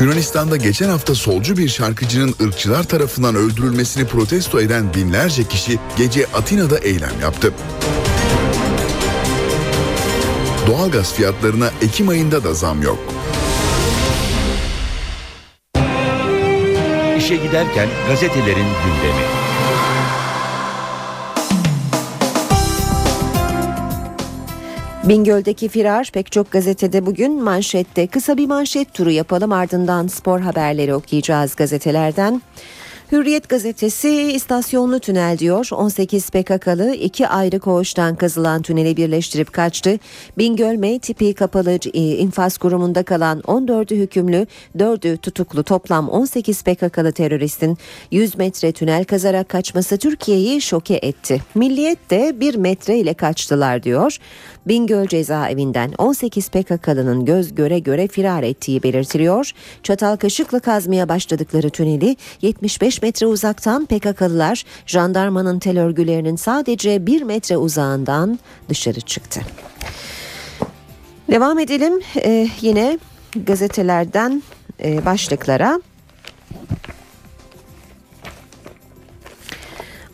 [0.00, 6.78] Yunanistan'da geçen hafta solcu bir şarkıcının ırkçılar tarafından öldürülmesini protesto eden binlerce kişi gece Atina'da
[6.78, 7.52] eylem yaptı.
[10.66, 12.98] Doğalgaz fiyatlarına Ekim ayında da zam yok.
[17.18, 19.41] İşe giderken gazetelerin gündemi.
[25.08, 28.06] Bingöl'deki firar pek çok gazetede bugün manşette.
[28.06, 32.42] Kısa bir manşet turu yapalım ardından spor haberleri okuyacağız gazetelerden.
[33.12, 35.68] Hürriyet gazetesi istasyonlu tünel diyor.
[35.72, 39.98] 18 PKK'lı iki ayrı koğuştan kazılan tüneli birleştirip kaçtı.
[40.38, 44.46] Bingöl M tipi kapalı e, infaz kurumunda kalan 14'ü hükümlü,
[44.78, 47.78] 4'ü tutuklu toplam 18 PKK'lı teröristin
[48.10, 51.42] 100 metre tünel kazarak kaçması Türkiye'yi şoke etti.
[51.54, 54.18] Milliyet de 1 metre ile kaçtılar diyor.
[54.66, 59.50] Bingöl cezaevinden 18 PKK'lının göz göre göre firar ettiği belirtiliyor.
[59.82, 67.56] Çatal kaşıkla kazmaya başladıkları tüneli 75 metre uzaktan PKK'lılar jandarmanın tel örgülerinin sadece 1 metre
[67.56, 69.40] uzağından dışarı çıktı.
[71.30, 72.98] Devam edelim ee, yine
[73.46, 74.42] gazetelerden
[74.84, 75.80] e, başlıklara.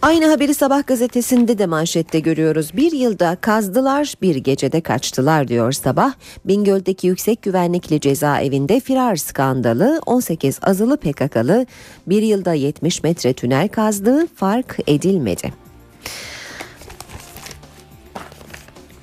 [0.02, 2.70] Aynı haberi Sabah gazetesinde de manşette görüyoruz.
[2.76, 6.12] Bir yılda kazdılar, bir gecede kaçtılar diyor Sabah.
[6.44, 11.66] Bingöl'deki yüksek güvenlikli cezaevinde firar skandalı 18 azılı PKK'lı
[12.06, 15.52] bir yılda 70 metre tünel kazdığı fark edilmedi.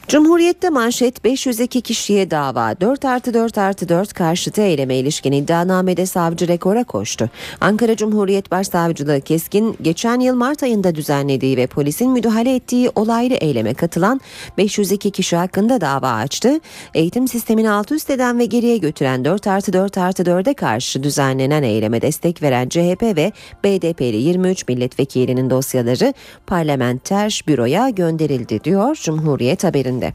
[0.08, 6.48] Cumhuriyette manşet 502 kişiye dava 4 artı 4 artı 4 karşıtı eyleme ilişkin iddianamede savcı
[6.48, 7.30] rekora koştu.
[7.62, 13.74] Ankara Cumhuriyet Başsavcılığı Keskin geçen yıl Mart ayında düzenlediği ve polisin müdahale ettiği olaylı eyleme
[13.74, 14.22] katılan
[14.58, 16.60] 502 kişi hakkında dava açtı.
[16.94, 21.64] Eğitim sistemini alt üst eden ve geriye götüren 4 artı 4 artı 4'e karşı düzenlenen
[21.64, 23.32] eyleme destek veren CHP ve
[23.64, 26.14] BDP'li 23 milletvekilinin dosyaları
[26.48, 30.14] parlamenter büroya gönderildi diyor Cumhuriyet haberinde haberinde.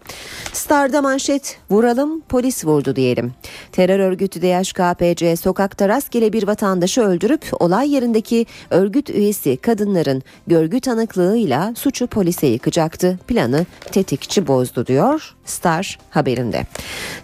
[0.53, 3.33] Star'da manşet vuralım polis vurdu diyelim.
[3.73, 11.75] Terör örgütü DHKPC sokakta rastgele bir vatandaşı öldürüp olay yerindeki örgüt üyesi kadınların görgü tanıklığıyla
[11.77, 13.19] suçu polise yıkacaktı.
[13.27, 16.67] Planı tetikçi bozdu diyor Star haberinde.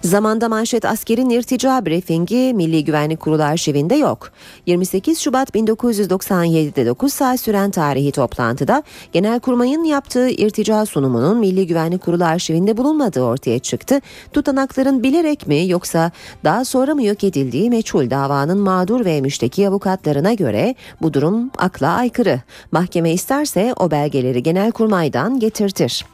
[0.02, 4.32] Zamanda manşet askerin irtica briefingi Milli Güvenlik Kurulu arşivinde yok.
[4.66, 12.24] 28 Şubat 1997'de 9 saat süren tarihi toplantıda Genelkurmay'ın yaptığı irtica sunumunun Milli Güvenlik Kurulu
[12.24, 12.45] arşivinde
[12.76, 14.00] bulunmadığı ortaya çıktı.
[14.32, 16.10] Tutanakların bilerek mi yoksa
[16.44, 21.88] daha sonra mı yok edildiği meçhul davanın mağdur ve müşteki avukatlarına göre bu durum akla
[21.88, 22.40] aykırı.
[22.72, 26.04] Mahkeme isterse o belgeleri Genelkurmay'dan getirtir.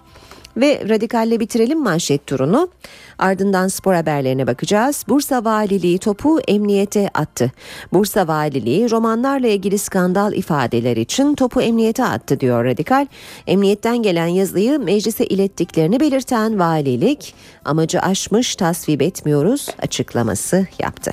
[0.56, 2.68] Ve radikalle bitirelim manşet turunu.
[3.18, 5.04] Ardından spor haberlerine bakacağız.
[5.08, 7.52] Bursa Valiliği topu emniyete attı.
[7.92, 13.06] Bursa Valiliği romanlarla ilgili skandal ifadeler için topu emniyete attı diyor Radikal.
[13.46, 17.34] Emniyetten gelen yazıyı meclise ilettiklerini belirten valilik
[17.64, 21.12] amacı aşmış tasvip etmiyoruz açıklaması yaptı.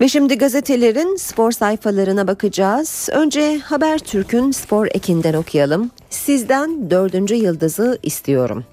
[0.00, 3.08] Ve şimdi gazetelerin spor sayfalarına bakacağız.
[3.12, 5.90] Önce Habertürk'ün spor ekinden okuyalım.
[6.16, 8.64] Sizden dördüncü yıldızı istiyorum.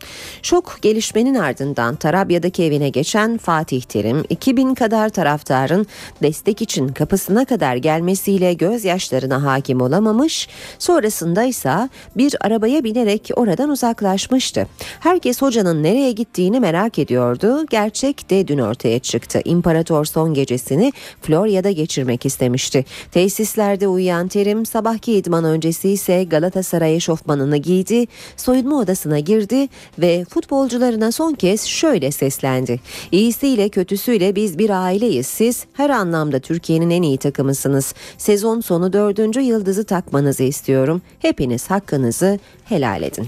[0.41, 5.87] Şok gelişmenin ardından Tarabya'daki evine geçen Fatih Terim 2000 kadar taraftarın
[6.21, 14.67] destek için kapısına kadar gelmesiyle gözyaşlarına hakim olamamış, sonrasında ise bir arabaya binerek oradan uzaklaşmıştı.
[14.99, 17.65] Herkes hocanın nereye gittiğini merak ediyordu.
[17.69, 19.41] Gerçek de dün ortaya çıktı.
[19.45, 22.85] İmparator son gecesini Florya'da geçirmek istemişti.
[23.11, 29.67] Tesislerde uyuyan Terim sabahki idman öncesi ise Galatasaray eşofmanı eşofmanını giydi, soyunma odasına girdi
[29.99, 32.79] ve futbolcularına son kez şöyle seslendi.
[33.11, 35.27] İyisiyle kötüsüyle biz bir aileyiz.
[35.27, 37.93] Siz her anlamda Türkiye'nin en iyi takımısınız.
[38.17, 41.01] Sezon sonu dördüncü yıldızı takmanızı istiyorum.
[41.19, 43.27] Hepiniz hakkınızı helal edin.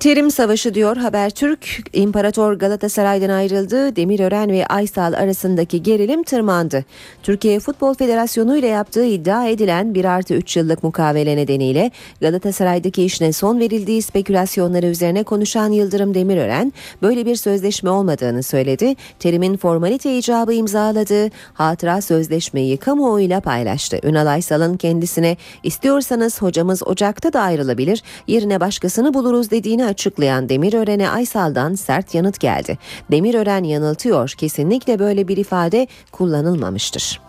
[0.00, 1.82] Terim Savaşı diyor Habertürk.
[1.92, 3.96] İmparator Galatasaray'dan ayrıldı.
[3.96, 6.84] Demirören ve Aysal arasındaki gerilim tırmandı.
[7.22, 13.32] Türkiye Futbol Federasyonu ile yaptığı iddia edilen 1 artı 3 yıllık mukavele nedeniyle Galatasaray'daki işine
[13.32, 18.94] son verildiği spekülasyonları üzerine konuşan Yıldırım Demirören böyle bir sözleşme olmadığını söyledi.
[19.18, 24.00] Terim'in formalite icabı imzaladığı hatıra sözleşmeyi kamuoyuyla paylaştı.
[24.02, 31.74] Ünal Aysal'ın kendisine istiyorsanız hocamız Ocak'ta da ayrılabilir yerine başkasını buluruz dediğini açıklayan Demirören'e Aysal'dan
[31.74, 32.78] sert yanıt geldi.
[33.10, 34.30] Demirören yanıltıyor.
[34.30, 37.20] Kesinlikle böyle bir ifade kullanılmamıştır.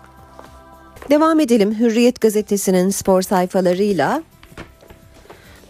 [1.10, 4.22] Devam edelim Hürriyet gazetesinin spor sayfalarıyla.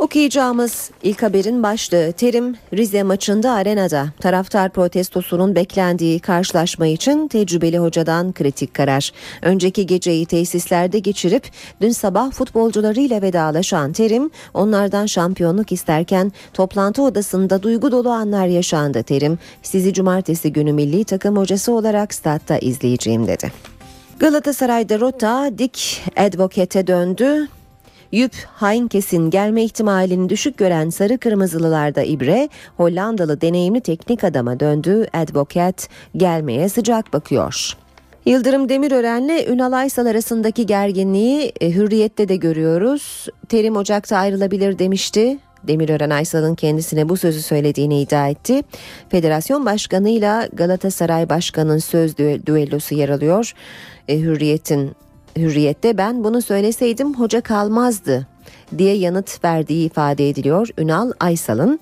[0.00, 8.32] Okuyacağımız ilk haberin başlığı Terim Rize maçında arenada taraftar protestosunun beklendiği karşılaşma için tecrübeli hocadan
[8.32, 9.12] kritik karar.
[9.42, 17.92] Önceki geceyi tesislerde geçirip dün sabah futbolcularıyla vedalaşan Terim onlardan şampiyonluk isterken toplantı odasında duygu
[17.92, 19.38] dolu anlar yaşandı Terim.
[19.62, 23.52] Sizi cumartesi günü milli takım hocası olarak statta izleyeceğim dedi.
[24.18, 27.48] Galatasaray'da rota Dick Advocate'e döndü.
[28.12, 35.06] Yüp Heinkes'in gelme ihtimalini düşük gören sarı kırmızılılarda ibre Hollandalı deneyimli teknik adama döndü.
[35.12, 37.76] Advokat gelmeye sıcak bakıyor.
[38.26, 43.26] Yıldırım Demirören'le Ünal Aysal arasındaki gerginliği e, Hürriyet'te de görüyoruz.
[43.48, 45.38] Terim Ocak'ta ayrılabilir demişti.
[45.62, 48.62] Demirören Aysal'ın kendisine bu sözü söylediğini iddia etti.
[49.08, 53.54] Federasyon başkanıyla Galatasaray başkanının söz düellosu yer alıyor.
[54.08, 54.92] E, Hürriyet'in
[55.36, 58.26] Hürriyette ben bunu söyleseydim hoca kalmazdı
[58.78, 61.80] diye yanıt verdiği ifade ediliyor Ünal Aysal'ın.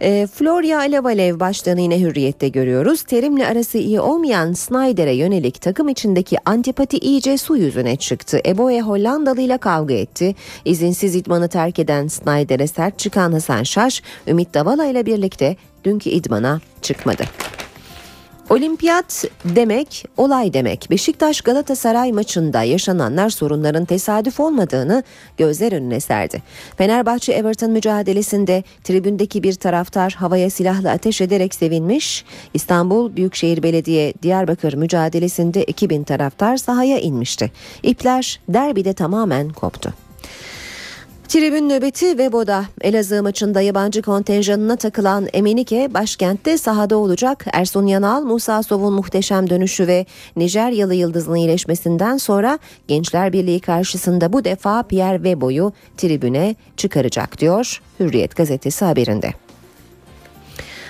[0.00, 3.02] E, Florya Alev Alev başlığını yine hürriyette görüyoruz.
[3.02, 8.40] Terimle arası iyi olmayan Snyder'e yönelik takım içindeki antipati iyice su yüzüne çıktı.
[8.46, 10.34] Eboe Hollandalı ile kavga etti.
[10.64, 16.60] İzinsiz idmanı terk eden Snyder'e sert çıkan Hasan Şaş, Ümit Davala ile birlikte dünkü idmana
[16.82, 17.24] çıkmadı.
[18.50, 20.86] Olimpiyat demek olay demek.
[20.90, 25.02] Beşiktaş Galatasaray maçında yaşananlar sorunların tesadüf olmadığını
[25.36, 26.42] gözler önüne serdi.
[26.76, 32.24] Fenerbahçe Everton mücadelesinde tribündeki bir taraftar havaya silahla ateş ederek sevinmiş.
[32.54, 37.52] İstanbul Büyükşehir Belediye Diyarbakır mücadelesinde 2000 taraftar sahaya inmişti.
[37.82, 39.94] İpler derbide tamamen koptu.
[41.32, 47.44] Tribün nöbeti Vebo'da Elazığ maçında yabancı kontenjanına takılan Emenike başkentte sahada olacak.
[47.52, 54.44] Ersun Yanal, Musa Sov'un muhteşem dönüşü ve Nijeryalı yıldızın iyileşmesinden sonra Gençler Birliği karşısında bu
[54.44, 59.41] defa Pierre Vebo'yu tribüne çıkaracak diyor Hürriyet gazetesi haberinde.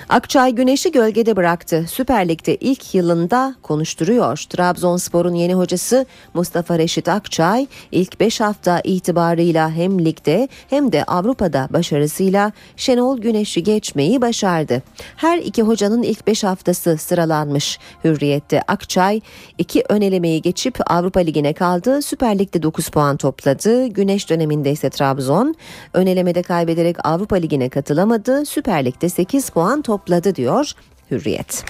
[0.08, 1.84] Akçay Güneş'i gölgede bıraktı.
[1.88, 4.44] Süper Lig'de ilk yılında konuşturuyor.
[4.48, 11.68] Trabzonspor'un yeni hocası Mustafa Reşit Akçay ilk 5 hafta itibarıyla hem ligde hem de Avrupa'da
[11.70, 14.82] başarısıyla Şenol Güneş'i geçmeyi başardı.
[15.16, 17.78] Her iki hocanın ilk 5 haftası sıralanmış.
[18.04, 19.20] Hürriyet'te Akçay
[19.58, 22.02] iki ön elemeyi geçip Avrupa Ligi'ne kaldı.
[22.02, 23.86] Süper Lig'de 9 puan topladı.
[23.86, 25.54] Güneş döneminde ise Trabzon
[25.94, 28.46] ön elemede kaybederek Avrupa Ligi'ne katılamadı.
[28.46, 30.72] Süper Lig'de 8 puan topladı topladı diyor
[31.10, 31.64] Hürriyet.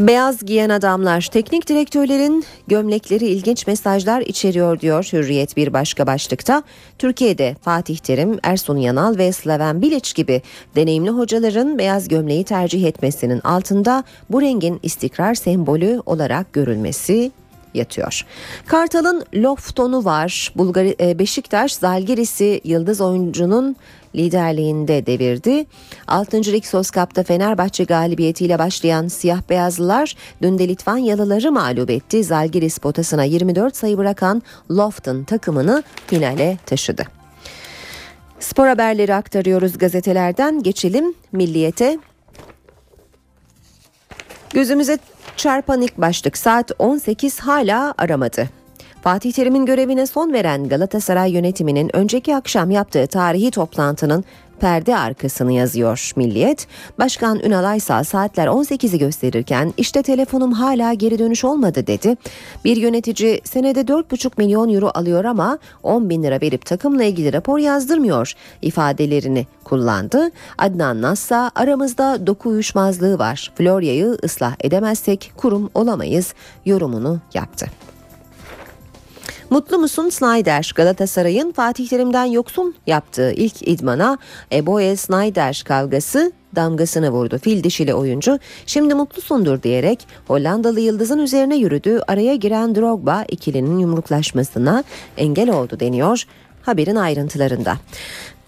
[0.00, 6.62] Beyaz giyen adamlar teknik direktörlerin gömlekleri ilginç mesajlar içeriyor diyor Hürriyet bir başka başlıkta.
[6.98, 10.42] Türkiye'de Fatih Terim, Ersun Yanal ve Slaven Bilic gibi
[10.76, 17.32] deneyimli hocaların beyaz gömleği tercih etmesinin altında bu rengin istikrar sembolü olarak görülmesi
[17.74, 18.26] yatıyor.
[18.66, 20.52] Kartal'ın Lofton'u var.
[20.56, 20.86] Bulgar
[21.18, 23.76] Beşiktaş Zalgiris'i yıldız oyuncunun
[24.16, 25.66] liderliğinde devirdi.
[26.06, 26.36] 6.
[26.36, 32.24] Lig Sos Cup'ta Fenerbahçe galibiyetiyle başlayan siyah beyazlılar dün de Litvanyalıları mağlup etti.
[32.24, 37.02] Zalgiris potasına 24 sayı bırakan Lofton takımını finale taşıdı.
[38.40, 40.62] Spor haberleri aktarıyoruz gazetelerden.
[40.62, 41.98] Geçelim Milliyet'e.
[44.50, 44.98] Gözümüze
[45.36, 48.48] çarpan ilk başlık saat 18 hala aramadı.
[49.06, 54.24] Fatih Terim'in görevine son veren Galatasaray yönetiminin önceki akşam yaptığı tarihi toplantının
[54.60, 56.66] perde arkasını yazıyor Milliyet.
[56.98, 62.16] Başkan Ünal Aysal saatler 18'i gösterirken işte telefonum hala geri dönüş olmadı dedi.
[62.64, 67.58] Bir yönetici senede 4,5 milyon euro alıyor ama 10 bin lira verip takımla ilgili rapor
[67.58, 70.30] yazdırmıyor ifadelerini kullandı.
[70.58, 73.52] Adnan Nassa aramızda doku uyuşmazlığı var.
[73.54, 76.34] Florya'yı ıslah edemezsek kurum olamayız
[76.64, 77.66] yorumunu yaptı.
[79.50, 80.72] Mutlu musun Snyder?
[80.74, 84.18] Galatasaray'ın Fatih Terim'den yoksun yaptığı ilk idmana
[84.52, 87.38] Eboye Snyder kavgası damgasını vurdu.
[87.38, 92.00] Fil dişili oyuncu şimdi mutlusundur diyerek Hollandalı yıldızın üzerine yürüdü.
[92.08, 94.84] Araya giren Drogba ikilinin yumruklaşmasına
[95.16, 96.24] engel oldu deniyor
[96.62, 97.76] haberin ayrıntılarında.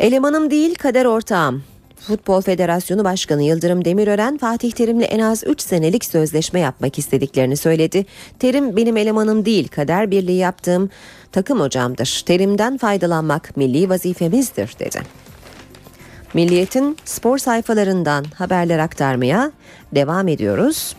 [0.00, 1.62] Elemanım değil kader ortağım.
[2.00, 8.06] Futbol Federasyonu Başkanı Yıldırım Demirören Fatih Terim'le en az 3 senelik sözleşme yapmak istediklerini söyledi.
[8.38, 10.90] Terim benim elemanım değil kader birliği yaptığım
[11.32, 12.22] takım hocamdır.
[12.26, 15.02] Terim'den faydalanmak milli vazifemizdir dedi.
[16.34, 19.52] Milliyet'in spor sayfalarından haberler aktarmaya
[19.94, 20.96] devam ediyoruz.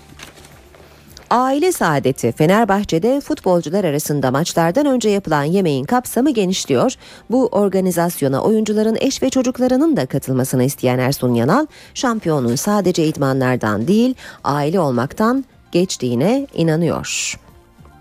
[1.29, 6.93] Aile saadeti Fenerbahçe'de futbolcular arasında maçlardan önce yapılan yemeğin kapsamı genişliyor.
[7.29, 14.15] Bu organizasyona oyuncuların eş ve çocuklarının da katılmasını isteyen Ersun Yanal, şampiyonun sadece idmanlardan değil
[14.43, 17.39] aile olmaktan geçtiğine inanıyor.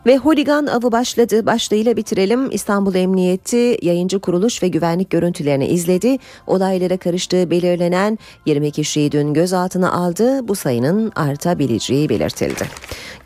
[0.08, 1.46] Ve holigan avı başladı.
[1.46, 2.50] Başlığıyla bitirelim.
[2.50, 6.18] İstanbul Emniyeti yayıncı kuruluş ve güvenlik görüntülerini izledi.
[6.46, 10.48] Olaylara karıştığı belirlenen 20 kişiyi dün gözaltına aldı.
[10.48, 12.64] Bu sayının artabileceği belirtildi.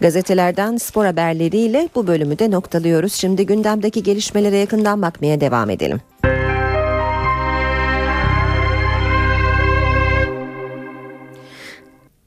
[0.01, 3.15] Gazetelerden spor haberleriyle bu bölümü de noktalıyoruz.
[3.15, 6.01] Şimdi gündemdeki gelişmelere yakından bakmaya devam edelim.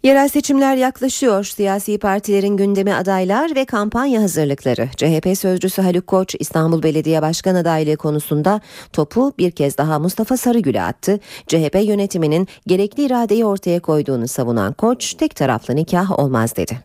[0.05, 1.43] Yerel seçimler yaklaşıyor.
[1.43, 4.89] Siyasi partilerin gündemi adaylar ve kampanya hazırlıkları.
[4.97, 8.61] CHP sözcüsü Haluk Koç İstanbul Belediye Başkan adaylığı konusunda
[8.93, 11.19] topu bir kez daha Mustafa Sarıgül'e attı.
[11.47, 16.79] CHP yönetiminin gerekli iradeyi ortaya koyduğunu savunan Koç tek taraflı nikah olmaz dedi.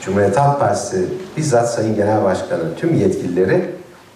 [0.00, 3.70] Cumhuriyet Halk Partisi bizzat Sayın Genel Başkanı tüm yetkilileri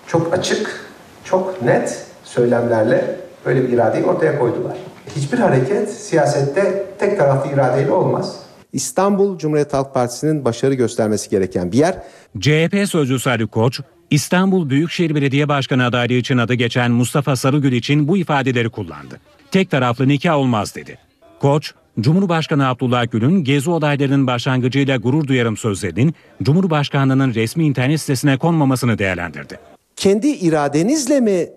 [0.07, 0.91] çok açık,
[1.25, 4.77] çok net söylemlerle böyle bir iradeyi ortaya koydular.
[5.17, 8.37] Hiçbir hareket siyasette tek taraflı iradeyle olmaz.
[8.73, 11.95] İstanbul Cumhuriyet Halk Partisi'nin başarı göstermesi gereken bir yer.
[12.41, 13.81] CHP sözcüsü Ali Koç,
[14.11, 19.21] İstanbul Büyükşehir Belediye Başkanı adaylığı için adı geçen Mustafa Sarıgül için bu ifadeleri kullandı.
[19.51, 20.99] Tek taraflı nikah olmaz dedi.
[21.41, 28.99] Koç, Cumhurbaşkanı Abdullah Gül'ün gezi olaylarının başlangıcıyla gurur duyarım sözlerinin Cumhurbaşkanlığının resmi internet sitesine konmamasını
[28.99, 29.59] değerlendirdi.
[29.97, 31.49] Kendi iradenizle mi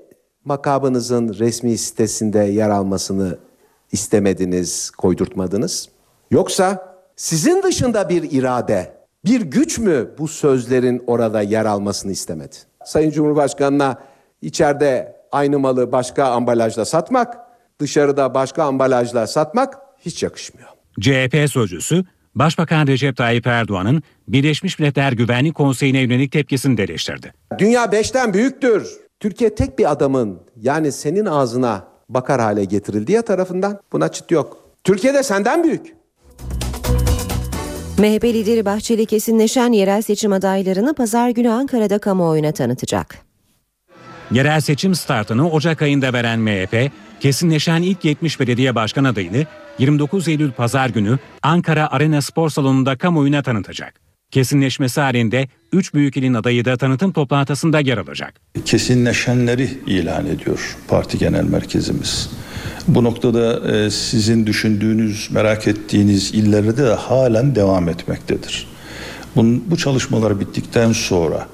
[0.46, 3.38] makabınızın resmi sitesinde yer almasını
[3.92, 5.90] istemediniz, koydurtmadınız?
[6.32, 8.94] Yoksa sizin dışında bir irade,
[9.26, 12.56] bir güç mü bu sözlerin orada yer almasını istemedi?
[12.86, 13.98] Sayın Cumhurbaşkanı'na
[14.42, 17.38] içeride aynı malı başka ambalajla satmak,
[17.80, 20.70] dışarıda başka ambalajla satmak hiç yakışmıyor.
[21.02, 27.34] CHP sözcüsü, Başbakan Recep Tayyip Erdoğan'ın Birleşmiş Milletler Güvenlik Konseyi'ne yönelik tepkisini de eleştirdi.
[27.60, 29.05] Dünya beşten büyüktür.
[29.20, 34.58] Türkiye tek bir adamın yani senin ağzına bakar hale getirildiği tarafından buna çıt yok.
[34.84, 35.96] Türkiye'de senden büyük.
[37.98, 43.18] MHP lideri Bahçeli kesinleşen yerel seçim adaylarını pazar günü Ankara'da kamuoyuna tanıtacak.
[44.32, 49.46] Yerel seçim startını Ocak ayında veren MHP, kesinleşen ilk 70 belediye başkan adayını
[49.80, 53.94] 29 Eylül pazar günü Ankara Arena Spor Salonu'nda kamuoyuna tanıtacak.
[54.32, 58.34] Kesinleşmesi halinde 3 büyük ilin adayı da tanıtım toplantısında yer alacak.
[58.66, 62.30] Kesinleşenleri ilan ediyor parti genel merkezimiz.
[62.88, 68.68] Bu noktada e, sizin düşündüğünüz, merak ettiğiniz illerde de halen devam etmektedir.
[69.36, 71.48] Bu çalışmalar bittikten sonra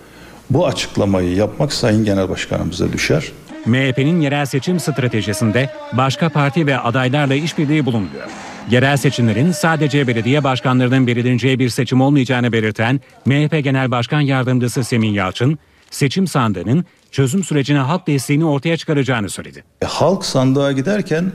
[0.49, 3.32] bu açıklamayı yapmak Sayın Genel Başkanımıza düşer.
[3.66, 8.28] MHP'nin yerel seçim stratejisinde başka parti ve adaylarla işbirliği bulunmuyor.
[8.70, 15.14] Yerel seçimlerin sadece belediye başkanlarının belirleneceği bir seçim olmayacağını belirten MHP Genel Başkan Yardımcısı Semih
[15.14, 15.59] Yalçın,
[15.91, 19.64] seçim sandığının çözüm sürecine halk desteğini ortaya çıkaracağını söyledi.
[19.82, 21.32] E, halk sandığa giderken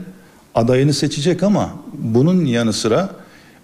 [0.55, 3.09] adayını seçecek ama bunun yanı sıra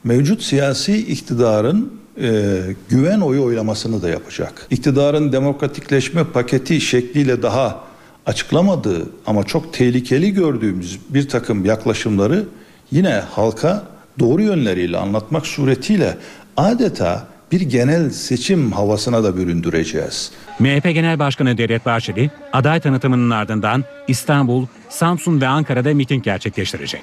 [0.04, 2.60] mevcut siyasi iktidarın e,
[2.90, 4.68] güven oyu oylamasını da yapacak.
[4.70, 7.93] İktidarın demokratikleşme paketi şekliyle daha
[8.26, 12.46] açıklamadığı ama çok tehlikeli gördüğümüz bir takım yaklaşımları
[12.92, 13.84] yine halka
[14.20, 16.18] doğru yönleriyle anlatmak suretiyle
[16.58, 20.32] adeta bir genel seçim havasına da büründüreceğiz.
[20.60, 27.02] MHP Genel Başkanı Devlet Bahçeli aday tanıtımının ardından İstanbul, Samsun ve Ankara'da miting gerçekleştirecek.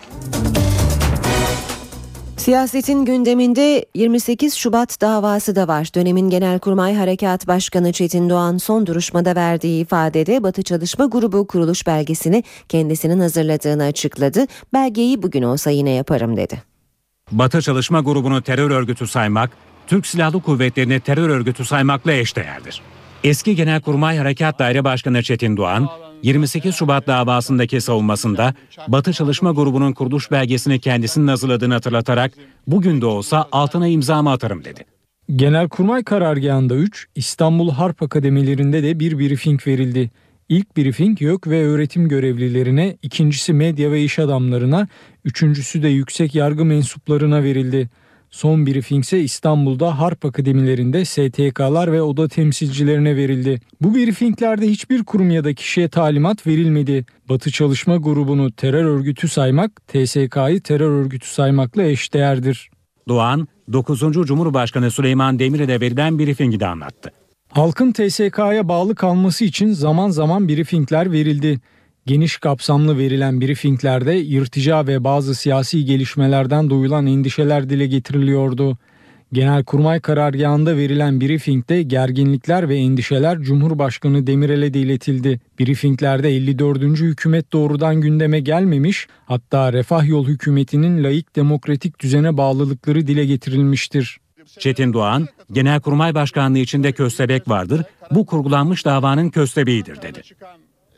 [2.40, 5.88] Siyasetin gündeminde 28 Şubat davası da var.
[5.94, 12.44] Dönemin Genelkurmay Harekat Başkanı Çetin Doğan son duruşmada verdiği ifadede Batı Çalışma Grubu kuruluş belgesini
[12.68, 14.46] kendisinin hazırladığını açıkladı.
[14.72, 16.62] Belgeyi bugün olsa yine yaparım dedi.
[17.32, 19.50] Batı Çalışma Grubu'nu terör örgütü saymak,
[19.86, 22.82] Türk Silahlı Kuvvetleri'ni terör örgütü saymakla eşdeğerdir.
[23.24, 25.88] Eski Genelkurmay Harekat Daire Başkanı Çetin Doğan,
[26.22, 28.54] 28 Şubat davasındaki savunmasında
[28.88, 32.32] Batı Çalışma Grubu'nun kuruluş belgesini kendisinin hazırladığını hatırlatarak
[32.66, 34.84] bugün de olsa altına imzamı atarım dedi.
[35.36, 40.10] Genelkurmay karargahında 3, İstanbul Harp Akademilerinde de bir briefing verildi.
[40.48, 44.88] İlk briefing YÖK ve öğretim görevlilerine, ikincisi medya ve iş adamlarına,
[45.24, 47.90] üçüncüsü de yüksek yargı mensuplarına verildi.
[48.30, 53.60] Son briefing ise İstanbul'da harp akademilerinde STK'lar ve oda temsilcilerine verildi.
[53.80, 57.06] Bu briefinglerde hiçbir kurum ya da kişiye talimat verilmedi.
[57.28, 62.70] Batı Çalışma Grubu'nu terör örgütü saymak, TSK'yı terör örgütü saymakla eşdeğerdir.
[63.08, 64.00] Doğan, 9.
[64.00, 67.12] Cumhurbaşkanı Süleyman Demirel'e verilen briefingi de anlattı.
[67.48, 71.60] Halkın TSK'ya bağlı kalması için zaman zaman briefingler verildi.
[72.06, 78.78] Geniş kapsamlı verilen briefinglerde yırtıcı ve bazı siyasi gelişmelerden duyulan endişeler dile getiriliyordu.
[79.32, 85.40] Genelkurmay karargahında verilen briefingde gerginlikler ve endişeler Cumhurbaşkanı Demirel'e de iletildi.
[85.60, 86.82] Briefinglerde 54.
[86.82, 94.18] hükümet doğrudan gündeme gelmemiş, hatta Refah Yol hükümetinin layık demokratik düzene bağlılıkları dile getirilmiştir.
[94.58, 100.22] Çetin Doğan, Genelkurmay Başkanlığı içinde köstebek vardır, bu kurgulanmış davanın köstebeğidir dedi.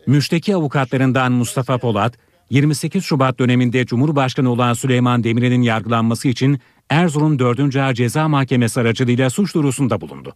[0.07, 2.15] Müşteki avukatlarından Mustafa Polat,
[2.51, 7.77] 28 Şubat döneminde Cumhurbaşkanı olan Süleyman Demirel'in yargılanması için Erzurum 4.
[7.77, 10.35] Ağır Ceza Mahkemesi aracılığıyla suç duyurusunda bulundu.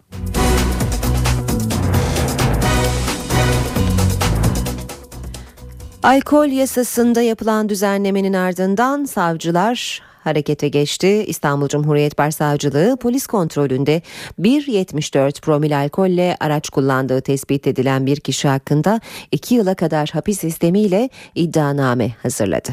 [6.02, 11.24] Alkol yasasında yapılan düzenlemenin ardından savcılar harekete geçti.
[11.26, 14.02] İstanbul Cumhuriyet Başsavcılığı polis kontrolünde
[14.40, 19.00] 1.74 promil alkolle araç kullandığı tespit edilen bir kişi hakkında
[19.32, 22.70] 2 yıla kadar hapis sistemiyle iddianame hazırladı.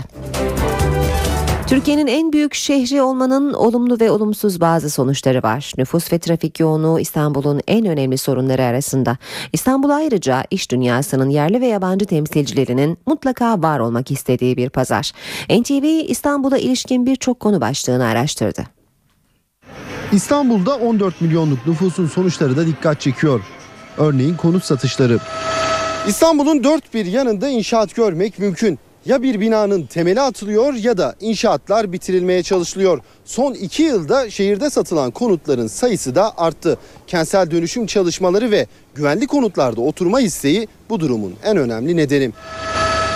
[1.67, 5.71] Türkiye'nin en büyük şehri olmanın olumlu ve olumsuz bazı sonuçları var.
[5.77, 9.17] Nüfus ve trafik yoğunluğu İstanbul'un en önemli sorunları arasında.
[9.53, 15.11] İstanbul ayrıca iş dünyasının yerli ve yabancı temsilcilerinin mutlaka var olmak istediği bir pazar.
[15.49, 18.63] NTV İstanbul'a ilişkin birçok konu başlığını araştırdı.
[20.11, 23.41] İstanbul'da 14 milyonluk nüfusun sonuçları da dikkat çekiyor.
[23.97, 25.19] Örneğin konut satışları.
[26.07, 31.91] İstanbul'un dört bir yanında inşaat görmek mümkün ya bir binanın temeli atılıyor ya da inşaatlar
[31.93, 32.99] bitirilmeye çalışılıyor.
[33.25, 36.77] Son iki yılda şehirde satılan konutların sayısı da arttı.
[37.07, 42.31] Kentsel dönüşüm çalışmaları ve güvenli konutlarda oturma isteği bu durumun en önemli nedeni.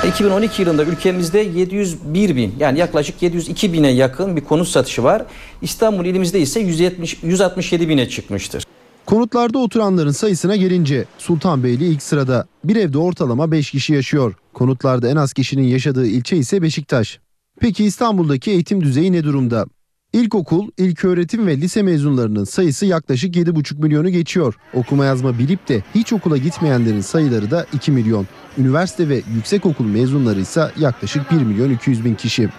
[0.07, 5.25] 2012 yılında ülkemizde 701 bin yani yaklaşık 702 bine yakın bir konut satışı var.
[5.61, 8.66] İstanbul ilimizde ise 170, 167 bine çıkmıştır.
[9.07, 12.47] Konutlarda oturanların sayısına gelince Sultanbeyli ilk sırada.
[12.63, 14.33] Bir evde ortalama 5 kişi yaşıyor.
[14.53, 17.19] Konutlarda en az kişinin yaşadığı ilçe ise Beşiktaş.
[17.59, 19.65] Peki İstanbul'daki eğitim düzeyi ne durumda?
[20.13, 24.55] İlkokul, ilköğretim ve lise mezunlarının sayısı yaklaşık 7,5 milyonu geçiyor.
[24.73, 28.27] Okuma yazma bilip de hiç okula gitmeyenlerin sayıları da 2 milyon.
[28.57, 32.49] Üniversite ve yüksekokul mezunları ise yaklaşık 1 milyon 200 bin kişi.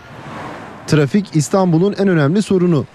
[0.86, 2.86] Trafik İstanbul'un en önemli sorunu.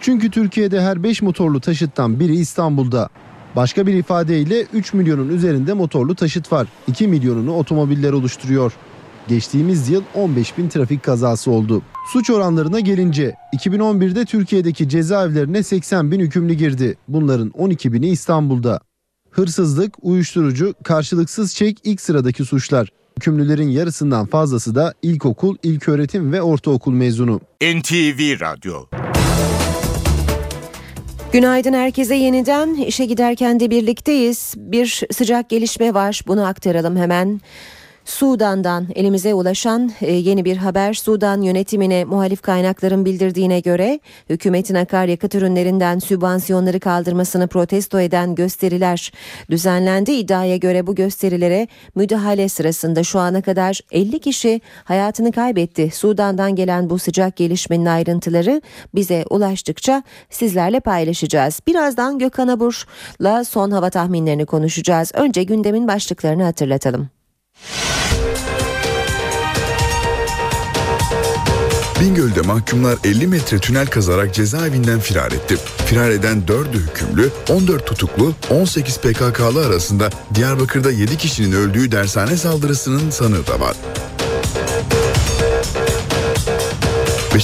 [0.00, 3.08] Çünkü Türkiye'de her 5 motorlu taşıttan biri İstanbul'da.
[3.56, 6.68] Başka bir ifadeyle 3 milyonun üzerinde motorlu taşıt var.
[6.86, 8.72] 2 milyonunu otomobiller oluşturuyor.
[9.28, 11.82] Geçtiğimiz yıl 15 bin trafik kazası oldu.
[12.12, 16.96] Suç oranlarına gelince 2011'de Türkiye'deki cezaevlerine 80 bin hükümlü girdi.
[17.08, 18.80] Bunların 12 bini İstanbul'da.
[19.30, 22.88] Hırsızlık, uyuşturucu, karşılıksız çek ilk sıradaki suçlar.
[23.18, 27.40] Hükümlülerin yarısından fazlası da ilkokul, ilköğretim ve ortaokul mezunu.
[27.62, 28.84] NTV Radyo
[31.32, 34.54] Günaydın herkese yeniden işe giderken de birlikteyiz.
[34.56, 37.40] Bir sıcak gelişme var bunu aktaralım hemen.
[38.10, 44.00] Sudan'dan elimize ulaşan e, yeni bir haber Sudan yönetimine muhalif kaynakların bildirdiğine göre
[44.30, 49.12] hükümetin akaryakıt ürünlerinden sübvansiyonları kaldırmasını protesto eden gösteriler
[49.50, 50.12] düzenlendi.
[50.12, 55.90] İddiaya göre bu gösterilere müdahale sırasında şu ana kadar 50 kişi hayatını kaybetti.
[55.94, 58.62] Sudan'dan gelen bu sıcak gelişmenin ayrıntıları
[58.94, 61.60] bize ulaştıkça sizlerle paylaşacağız.
[61.66, 65.12] Birazdan Gökhan Abur'la son hava tahminlerini konuşacağız.
[65.14, 67.19] Önce gündemin başlıklarını hatırlatalım.
[72.00, 75.56] Bingöl'de mahkumlar 50 metre tünel kazarak cezaevinden firar etti.
[75.86, 83.10] Firar eden 4'ü hükümlü, 14 tutuklu, 18 PKK'lı arasında Diyarbakır'da 7 kişinin öldüğü dershane saldırısının
[83.10, 83.76] sanığı da var.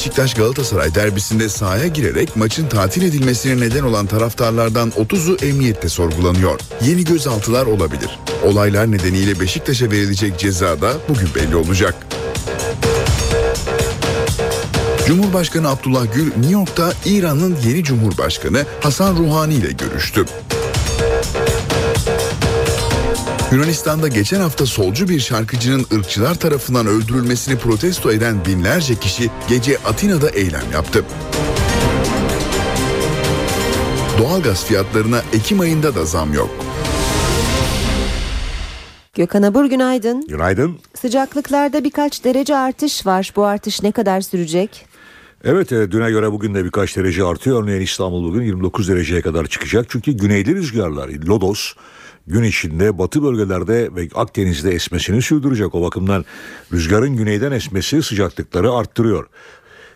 [0.06, 6.60] Beşiktaş Galatasaray derbisinde sahaya girerek maçın tatil edilmesine neden olan taraftarlardan 30'u emniyette sorgulanıyor.
[6.82, 8.18] Yeni gözaltılar olabilir.
[8.44, 11.94] Olaylar nedeniyle Beşiktaş'a verilecek ceza da bugün belli olacak.
[15.06, 20.24] Cumhurbaşkanı Abdullah Gül New York'ta İran'ın yeni Cumhurbaşkanı Hasan Ruhani ile görüştü.
[23.52, 30.30] Yunanistan'da geçen hafta solcu bir şarkıcının ırkçılar tarafından öldürülmesini protesto eden binlerce kişi gece Atina'da
[30.30, 31.04] eylem yaptı.
[34.18, 36.50] Doğalgaz fiyatlarına Ekim ayında da zam yok.
[39.14, 40.26] Gökhan Abur günaydın.
[40.28, 40.78] Günaydın.
[40.94, 43.32] Sıcaklıklarda birkaç derece artış var.
[43.36, 44.86] Bu artış ne kadar sürecek?
[45.44, 47.62] Evet e, düne göre bugün de birkaç derece artıyor.
[47.62, 49.86] Örneğin İstanbul bugün 29 dereceye kadar çıkacak.
[49.88, 51.72] Çünkü güneyli rüzgarlar, lodos
[52.26, 55.74] gün içinde batı bölgelerde ve Akdeniz'de esmesini sürdürecek.
[55.74, 56.24] O bakımdan
[56.72, 59.26] rüzgarın güneyden esmesi sıcaklıkları arttırıyor.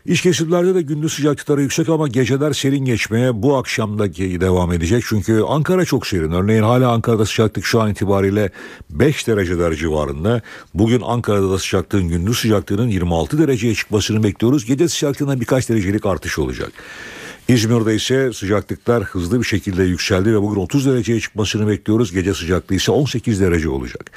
[0.07, 5.05] İç kesimlerde de gündüz sıcaklıkları yüksek ama geceler serin geçmeye bu akşamdaki devam edecek.
[5.09, 6.33] Çünkü Ankara çok serin.
[6.33, 8.51] Örneğin hala Ankara'da sıcaklık şu an itibariyle
[8.91, 10.43] 5 dereceler civarında.
[10.75, 14.65] Bugün Ankara'da da sıcaklığın gündüz sıcaklığının 26 dereceye çıkmasını bekliyoruz.
[14.65, 16.73] Gece sıcaklığına birkaç derecelik artış olacak.
[17.49, 22.13] İzmir'de ise sıcaklıklar hızlı bir şekilde yükseldi ve bugün 30 dereceye çıkmasını bekliyoruz.
[22.13, 24.11] Gece sıcaklığı ise 18 derece olacak.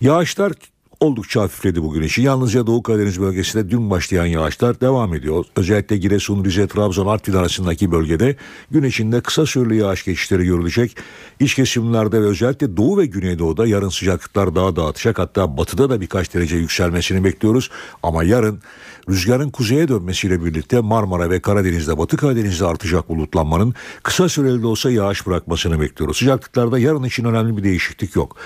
[0.00, 0.52] Yağışlar
[1.00, 2.22] oldukça hafifledi bugün için.
[2.22, 5.44] Yalnızca Doğu Karadeniz bölgesinde dün başlayan yağışlar devam ediyor.
[5.56, 8.36] Özellikle Giresun, Rize, Trabzon, Artvin arasındaki bölgede
[8.70, 10.96] gün içinde kısa süreli yağış geçişleri görülecek.
[11.40, 15.18] İç kesimlerde ve özellikle Doğu ve Güneydoğu'da yarın sıcaklıklar daha da artacak.
[15.18, 17.70] Hatta batıda da birkaç derece yükselmesini bekliyoruz.
[18.02, 18.60] Ama yarın
[19.08, 24.90] rüzgarın kuzeye dönmesiyle birlikte Marmara ve Karadeniz'de, Batı Karadeniz'de artacak bulutlanmanın kısa süreli de olsa
[24.90, 26.16] yağış bırakmasını bekliyoruz.
[26.16, 28.36] Sıcaklıklarda yarın için önemli bir değişiklik yok.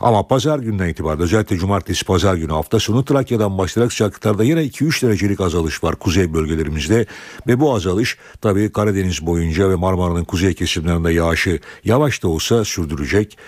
[0.00, 5.06] Ama pazar günden itibaren özellikle cumartesi pazar günü hafta sonu Trakya'dan başlayarak sıcaklıklarda yine 2-3
[5.06, 7.06] derecelik azalış var kuzey bölgelerimizde.
[7.46, 13.38] Ve bu azalış tabii Karadeniz boyunca ve Marmara'nın kuzey kesimlerinde yağışı yavaş da olsa sürdürecek.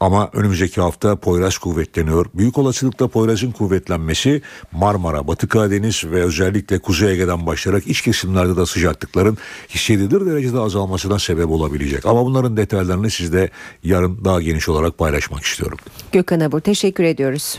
[0.00, 2.26] Ama önümüzdeki hafta Poyraz kuvvetleniyor.
[2.34, 4.42] Büyük olasılıkla Poyraz'ın kuvvetlenmesi
[4.72, 9.38] Marmara, Batı Karadeniz ve özellikle Kuzey Ege'den başlayarak iç kesimlerde de sıcaklıkların
[9.68, 12.06] hissedilir derecede azalmasına sebep olabilecek.
[12.06, 13.50] Ama bunların detaylarını sizde
[13.84, 15.78] yarın daha geniş olarak paylaşmak istiyorum.
[16.12, 17.58] Gökhan Abur teşekkür ediyoruz.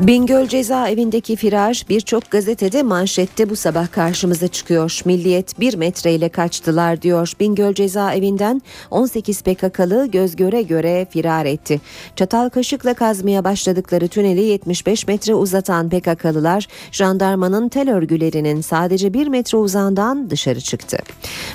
[0.00, 5.00] Bingöl cezaevindeki firar birçok gazetede manşette bu sabah karşımıza çıkıyor.
[5.04, 7.32] Milliyet bir metreyle kaçtılar diyor.
[7.40, 11.80] Bingöl cezaevinden 18 PKK'lı göz göre göre firar etti.
[12.16, 19.58] Çatal kaşıkla kazmaya başladıkları tüneli 75 metre uzatan PKK'lılar jandarmanın tel örgülerinin sadece 1 metre
[19.58, 20.98] uzağından dışarı çıktı.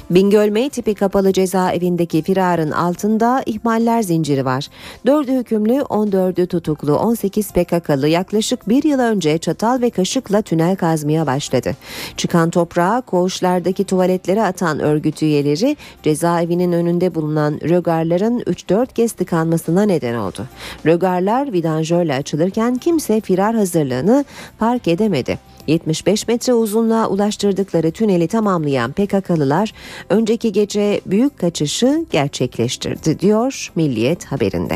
[0.10, 4.68] Bingöl M tipi kapalı cezaevindeki firarın altında ihmaller zinciri var.
[5.06, 10.75] 4'ü hükümlü 14'ü tutuklu 18 PKK'lı yaklaşık yaklaşık bir yıl önce çatal ve kaşıkla tünel
[10.75, 11.75] kazmaya başladı.
[12.17, 20.15] Çıkan toprağı koğuşlardaki tuvaletlere atan örgüt üyeleri cezaevinin önünde bulunan rögarların 3-4 kez tıkanmasına neden
[20.15, 20.47] oldu.
[20.86, 24.25] Rögarlar vidanjörle açılırken kimse firar hazırlığını
[24.59, 25.39] fark edemedi.
[25.67, 29.73] 75 metre uzunluğa ulaştırdıkları tüneli tamamlayan PKK'lılar
[30.09, 34.75] önceki gece büyük kaçışı gerçekleştirdi diyor Milliyet haberinde.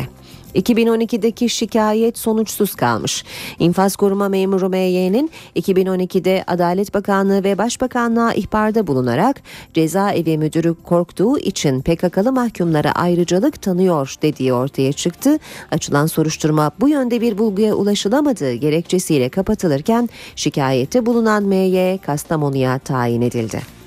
[0.55, 3.23] 2012'deki şikayet sonuçsuz kalmış.
[3.59, 9.41] İnfaz koruma memuru MY'nin 2012'de Adalet Bakanlığı ve Başbakanlığa ihbarda bulunarak
[9.73, 15.39] cezaevi müdürü korktuğu için PKK'lı mahkumlara ayrıcalık tanıyor dediği ortaya çıktı.
[15.71, 23.84] Açılan soruşturma bu yönde bir bulguya ulaşılamadığı gerekçesiyle kapatılırken şikayette bulunan MY Kastamonu'ya tayin edildi.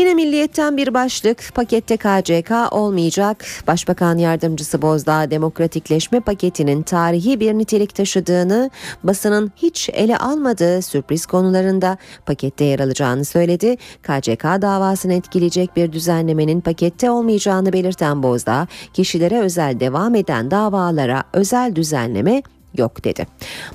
[0.00, 3.44] Yine milliyetten bir başlık pakette KCK olmayacak.
[3.66, 8.70] Başbakan yardımcısı Bozdağ demokratikleşme paketinin tarihi bir nitelik taşıdığını,
[9.04, 11.96] basının hiç ele almadığı sürpriz konularında
[12.26, 13.76] pakette yer alacağını söyledi.
[14.02, 21.76] KCK davasını etkileyecek bir düzenlemenin pakette olmayacağını belirten Bozdağ, kişilere özel devam eden davalara özel
[21.76, 22.42] düzenleme
[22.78, 23.26] yok dedi.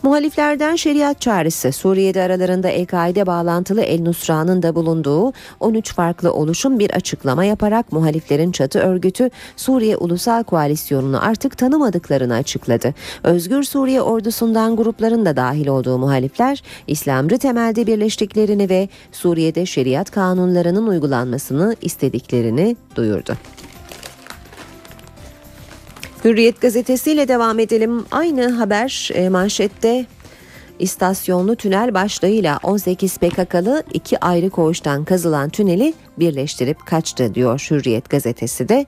[0.03, 6.91] Muhaliflerden şeriat çağrısı Suriye'de aralarında El-Kaide bağlantılı El Nusra'nın da bulunduğu 13 farklı oluşum bir
[6.91, 12.93] açıklama yaparak muhaliflerin çatı örgütü Suriye Ulusal Koalisyonunu artık tanımadıklarını açıkladı.
[13.23, 20.87] Özgür Suriye ordusundan grupların da dahil olduğu muhalifler İslamcı temelde birleştiklerini ve Suriye'de şeriat kanunlarının
[20.87, 23.37] uygulanmasını istediklerini duyurdu.
[26.25, 28.05] Hürriyet gazetesiyle devam edelim.
[28.11, 30.05] Aynı haber e, manşette
[30.79, 38.69] istasyonlu tünel başlığıyla 18 PKK'lı iki ayrı koğuştan kazılan tüneli birleştirip kaçtı diyor Hürriyet gazetesi
[38.69, 38.85] de.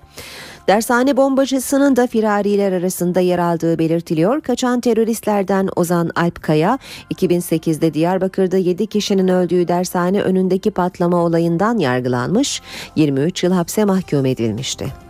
[0.67, 4.41] Dershane bombacısının da firariler arasında yer aldığı belirtiliyor.
[4.41, 6.79] Kaçan teröristlerden Ozan Alpkaya
[7.13, 12.61] 2008'de Diyarbakır'da 7 kişinin öldüğü dershane önündeki patlama olayından yargılanmış,
[12.95, 15.06] 23 yıl hapse mahkum edilmişti.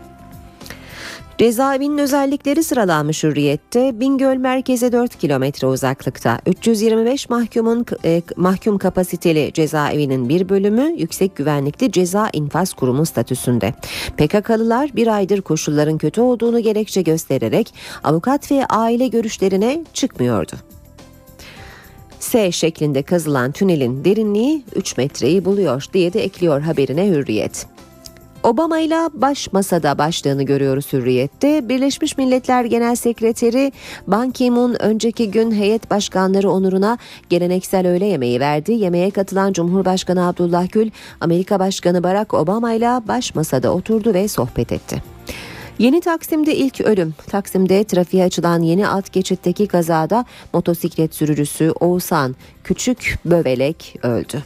[1.38, 4.00] Cezaevinin özellikleri sıralanmış hürriyette.
[4.00, 6.40] Bingöl merkeze 4 kilometre uzaklıkta.
[6.46, 13.74] 325 mahkumun e, mahkum kapasiteli cezaevinin bir bölümü yüksek güvenlikli ceza infaz kurumu statüsünde.
[14.18, 17.74] PKK'lılar bir aydır koşulların kötü olduğunu gerekçe göstererek
[18.04, 20.54] avukat ve aile görüşlerine çıkmıyordu.
[22.20, 27.77] S şeklinde kazılan tünelin derinliği 3 metreyi buluyor diye de ekliyor haberine Hürriyet.
[28.48, 31.70] Obama ile baş masada başlığını görüyoruz Hürriyet'te.
[31.70, 33.72] Birleşmiş Milletler Genel Sekreteri
[34.08, 36.98] Ban Ki-moon önceki gün heyet başkanları onuruna
[37.30, 38.72] geleneksel öğle yemeği verdi.
[38.72, 40.90] Yemeğe katılan Cumhurbaşkanı Abdullah Gül,
[41.22, 45.04] Amerika Başkanı Barack Obama ile baş masada oturdu ve sohbet etti.
[45.80, 47.14] Yeni Taksim'de ilk ölüm.
[47.30, 54.44] Taksim'de trafiğe açılan yeni alt geçitteki kazada motosiklet sürücüsü Oğuzhan Küçük Bövelek öldü.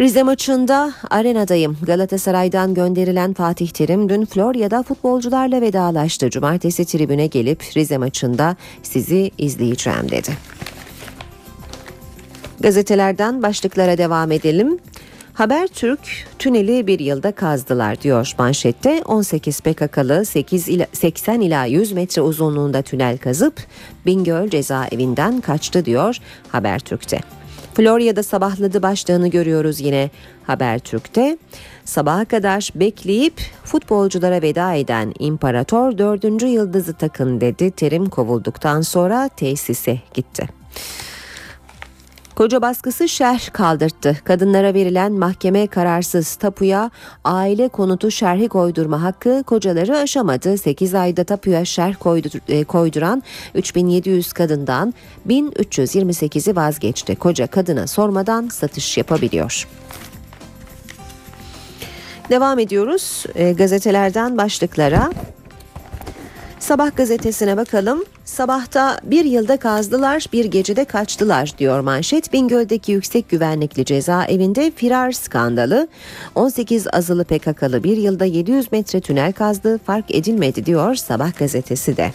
[0.00, 1.76] Rize maçında arenadayım.
[1.82, 6.30] Galatasaray'dan gönderilen Fatih Terim dün Florya'da futbolcularla vedalaştı.
[6.30, 10.30] Cumartesi tribüne gelip Rize maçında sizi izleyeceğim dedi.
[12.60, 14.78] Gazetelerden başlıklara devam edelim.
[15.34, 16.00] Habertürk
[16.38, 19.02] tüneli bir yılda kazdılar diyor manşette.
[19.04, 23.54] 18 PKK'lı 8 ila, 80 ila 100 metre uzunluğunda tünel kazıp
[24.06, 26.16] Bingöl cezaevinden kaçtı diyor
[26.48, 27.39] Habertürk'te.
[27.74, 30.10] Florya'da sabahladı başlığını görüyoruz yine
[30.46, 31.38] Habertürk'te.
[31.84, 37.70] Sabaha kadar bekleyip futbolculara veda eden İmparator dördüncü yıldızı takın dedi.
[37.70, 40.48] Terim kovulduktan sonra tesise gitti.
[42.40, 44.16] Koca baskısı şerh kaldırttı.
[44.24, 46.90] Kadınlara verilen mahkeme kararsız tapuya
[47.24, 50.58] aile konutu şerhi koydurma hakkı kocaları aşamadı.
[50.58, 51.94] 8 ayda tapuya şerh
[52.48, 53.22] e, koyduran
[53.54, 54.94] 3700 kadından
[55.28, 57.16] 1328'i vazgeçti.
[57.16, 59.68] Koca kadına sormadan satış yapabiliyor.
[62.30, 65.10] Devam ediyoruz e, gazetelerden başlıklara.
[66.60, 68.04] Sabah gazetesine bakalım.
[68.24, 72.32] Sabahta bir yılda kazdılar, bir gecede kaçtılar diyor manşet.
[72.32, 75.88] Bingöl'deki yüksek güvenlikli cezaevinde firar skandalı.
[76.34, 82.12] 18 azılı PKK'lı bir yılda 700 metre tünel kazdı, fark edilmedi diyor Sabah gazetesi de.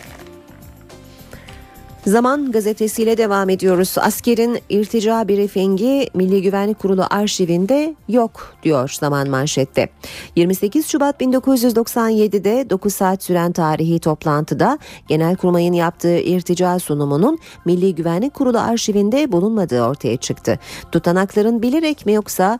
[2.06, 3.96] Zaman gazetesiyle devam ediyoruz.
[3.98, 9.90] Askerin irtica briefingi Milli Güvenlik Kurulu arşivinde yok diyor Zaman manşette.
[10.36, 18.60] 28 Şubat 1997'de 9 saat süren tarihi toplantıda Genelkurmay'ın yaptığı irtica sunumunun Milli Güvenlik Kurulu
[18.60, 20.60] arşivinde bulunmadığı ortaya çıktı.
[20.92, 22.60] Tutanakların bilerek mi yoksa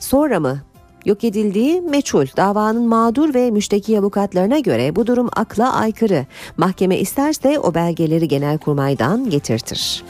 [0.00, 0.58] sonra mı
[1.08, 2.26] yok edildiği meçhul.
[2.36, 6.26] Davanın mağdur ve müşteki avukatlarına göre bu durum akla aykırı.
[6.56, 10.04] Mahkeme isterse o belgeleri Genelkurmay'dan getirtir.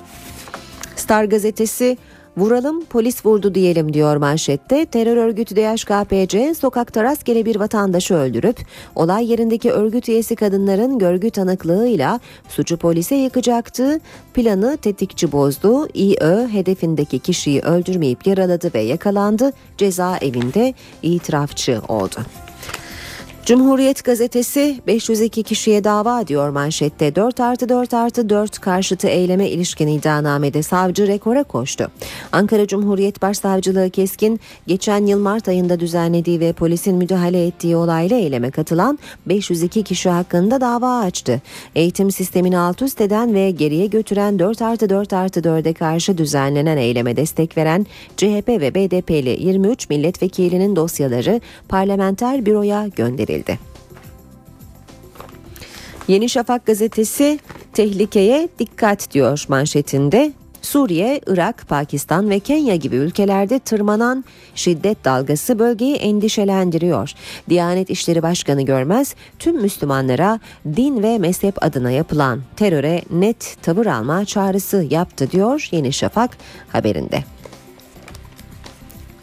[0.97, 1.97] Star gazetesi
[2.39, 4.87] Vuralım polis vurdu diyelim diyor manşette.
[4.87, 8.59] Terör örgütü DHKPC sokakta rastgele bir vatandaşı öldürüp
[8.95, 14.01] olay yerindeki örgüt üyesi kadınların görgü tanıklığıyla suçu polise yıkacaktı.
[14.35, 15.89] Planı tetikçi bozdu.
[15.95, 19.53] İÖ hedefindeki kişiyi öldürmeyip yaraladı ve yakalandı.
[19.79, 22.21] Cezaevinde itirafçı oldu.
[23.49, 29.89] Cumhuriyet gazetesi 502 kişiye dava diyor manşette 4 artı 4 artı 4 karşıtı eyleme ilişkin
[29.89, 31.91] iddianamede savcı rekora koştu.
[32.33, 38.51] Ankara Cumhuriyet Başsavcılığı Keskin geçen yıl Mart ayında düzenlediği ve polisin müdahale ettiği olayla eyleme
[38.51, 41.43] katılan 502 kişi hakkında dava açtı.
[41.75, 46.77] Eğitim sistemini alt üst eden ve geriye götüren 4 artı 4 artı 4'e karşı düzenlenen
[46.77, 47.87] eyleme destek veren
[48.17, 53.59] CHP ve BDP'li 23 milletvekilinin dosyaları parlamenter büroya gönderildi verildi.
[56.09, 57.39] Yeni Şafak gazetesi
[57.73, 60.33] tehlikeye dikkat diyor manşetinde.
[60.63, 64.25] Suriye, Irak, Pakistan ve Kenya gibi ülkelerde tırmanan
[64.55, 67.13] şiddet dalgası bölgeyi endişelendiriyor.
[67.49, 74.25] Diyanet İşleri Başkanı Görmez tüm Müslümanlara din ve mezhep adına yapılan teröre net tavır alma
[74.25, 76.37] çağrısı yaptı diyor Yeni Şafak
[76.73, 77.38] haberinde.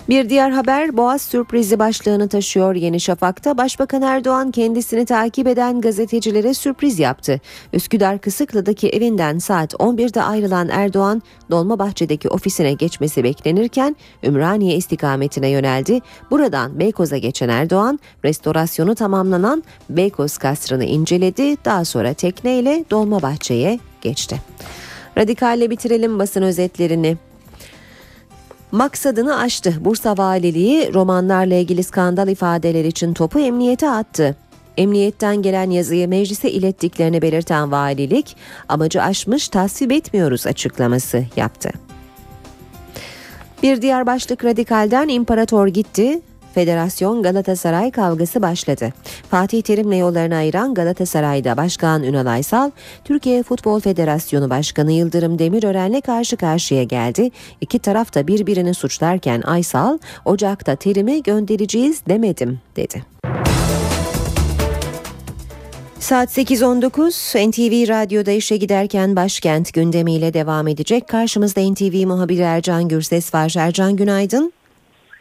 [0.10, 3.58] Bir diğer haber Boğaz sürprizi başlığını taşıyor Yeni Şafak'ta.
[3.58, 7.41] Başbakan Erdoğan kendisini takip eden gazetecilere sürpriz yaptı.
[7.74, 15.99] Üsküdar Kısıklı'daki evinden saat 11'de ayrılan Erdoğan, Dolmabahçe'deki ofisine geçmesi beklenirken Ümraniye istikametine yöneldi.
[16.32, 21.66] Buradan Beykoz'a geçen Erdoğan, restorasyonu tamamlanan Beykoz Kasrı'nı inceledi.
[21.66, 24.41] Daha sonra tekneyle Dolmabahçe'ye geçti.
[25.18, 27.18] Radikalle bitirelim basın özetlerini
[28.76, 29.74] maksadını aştı.
[29.80, 34.36] Bursa Valiliği romanlarla ilgili skandal ifadeler için topu emniyete attı.
[34.78, 38.38] Emniyetten gelen yazıyı meclise ilettiklerini belirten valilik
[38.70, 41.70] amacı aşmış tasvip etmiyoruz açıklaması yaptı.
[43.64, 46.22] Bir diğer başlık radikalden imparator gitti.
[46.56, 48.93] Federasyon Galatasaray kavgası başladı.
[49.32, 52.72] Fatih Terim'le yollarını ayıran Galatasaray'da Başkan Ünal Aysal,
[53.03, 57.32] Türkiye Futbol Federasyonu Başkanı Yıldırım Demirören'le karşı karşıya geldi.
[57.62, 63.03] İki taraf da birbirini suçlarken Aysal, Ocak'ta Terim'i göndereceğiz demedim dedi.
[65.99, 71.08] Saat 8.19 NTV Radyo'da işe giderken başkent gündemiyle devam edecek.
[71.08, 73.56] Karşımızda NTV muhabiri Ercan Gürses var.
[73.58, 74.53] Ercan günaydın.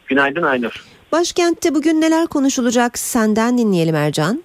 [0.08, 0.93] Günaydın Aynur.
[1.14, 4.44] Başkentte bugün neler konuşulacak senden dinleyelim Ercan.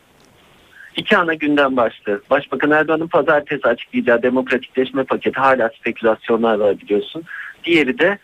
[0.95, 2.21] İki ana gündem başlığı.
[2.29, 7.23] Başbakan Erdoğan'ın pazartesi açıklayacağı demokratikleşme paketi hala spekülasyonlar var biliyorsun.
[7.63, 8.17] Diğeri de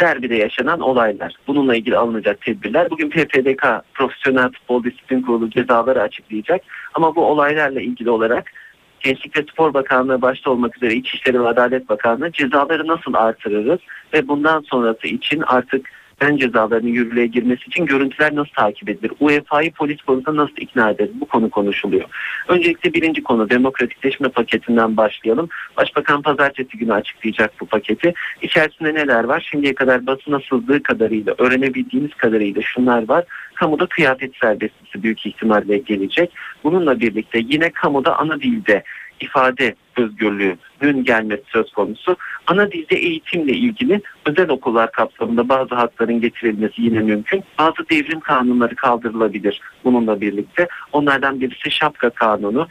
[0.00, 1.34] derbide yaşanan olaylar.
[1.46, 2.90] Bununla ilgili alınacak tedbirler.
[2.90, 6.60] Bugün PFDK Profesyonel Futbol Disiplin Kurulu cezaları açıklayacak.
[6.94, 8.52] Ama bu olaylarla ilgili olarak
[9.00, 13.80] Gençlik ve Spor Bakanlığı başta olmak üzere İçişleri ve Adalet Bakanlığı cezaları nasıl artırırız
[14.12, 15.90] ve bundan sonrası için artık
[16.24, 19.12] ben cezalarının yürürlüğe girmesi için görüntüler nasıl takip edilir?
[19.20, 21.12] UEFA'yı polis konusunda nasıl ikna ederiz?
[21.20, 22.04] Bu konu konuşuluyor.
[22.48, 25.48] Öncelikle birinci konu demokratikleşme paketinden başlayalım.
[25.76, 28.14] Başbakan pazartesi günü açıklayacak bu paketi.
[28.42, 29.48] İçerisinde neler var?
[29.50, 33.24] Şimdiye kadar basına sızdığı kadarıyla, öğrenebildiğimiz kadarıyla şunlar var.
[33.54, 36.32] Kamuda kıyafet serbestisi büyük ihtimalle gelecek.
[36.64, 38.82] Bununla birlikte yine kamuda ana dilde
[39.20, 42.16] ifade özgürlüğünün gelmesi söz konusu.
[42.46, 47.44] Ana dilde eğitimle ilgili özel okullar kapsamında bazı hakların getirilmesi yine mümkün.
[47.58, 50.68] Bazı devrim kanunları kaldırılabilir bununla birlikte.
[50.92, 52.68] Onlardan birisi şapka kanunu,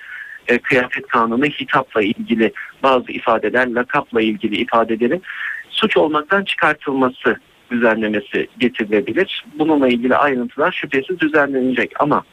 [0.48, 2.54] e, kıyafet kanunu, hitapla ilgili
[2.84, 5.22] bazı ifadeler, lakapla ilgili ifadelerin
[5.70, 7.36] suç olmaktan çıkartılması
[7.72, 9.46] düzenlemesi getirilebilir.
[9.60, 12.24] Bununla ilgili ayrıntılar şüphesiz düzenlenecek ama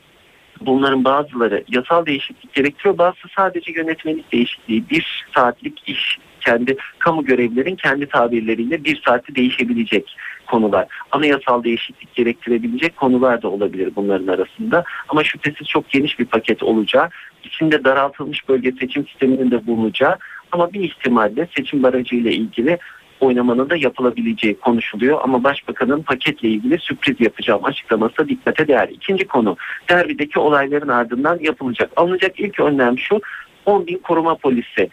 [0.60, 2.98] bunların bazıları yasal değişiklik gerektiriyor.
[2.98, 4.90] Bazısı sadece yönetmelik değişikliği.
[4.90, 10.16] Bir saatlik iş kendi kamu görevlerin kendi tabirleriyle bir saatte değişebilecek
[10.46, 10.86] konular.
[11.10, 14.84] Anayasal değişiklik gerektirebilecek konular da olabilir bunların arasında.
[15.08, 17.08] Ama şüphesiz çok geniş bir paket olacağı,
[17.44, 20.16] içinde daraltılmış bölge seçim sisteminin de bulunacağı
[20.52, 22.78] ama bir ihtimalle seçim barajı ile ilgili
[23.20, 25.20] oynamanın da yapılabileceği konuşuluyor.
[25.22, 28.88] Ama başbakanın paketle ilgili sürpriz yapacağım açıklaması da dikkate değer.
[28.88, 29.56] İkinci konu
[29.88, 31.90] derbideki olayların ardından yapılacak.
[31.96, 33.20] Alınacak ilk önlem şu
[33.66, 34.88] 10 bin koruma polisi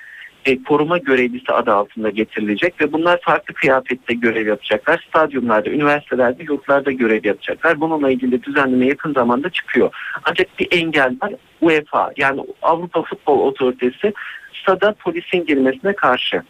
[0.45, 5.05] e, koruma görevlisi adı altında getirilecek ve bunlar farklı kıyafette görev yapacaklar.
[5.09, 7.81] Stadyumlarda, üniversitelerde, yurtlarda görev yapacaklar.
[7.81, 9.95] Bununla ilgili düzenleme yakın zamanda çıkıyor.
[10.23, 11.33] Ancak bir engel var.
[11.61, 14.13] UEFA yani Avrupa Futbol Otoritesi
[14.61, 16.41] stada polisin girmesine karşı.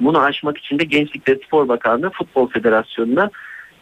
[0.00, 3.30] Bunu aşmak için de Gençlik ve Spor Bakanlığı Futbol Federasyonu'na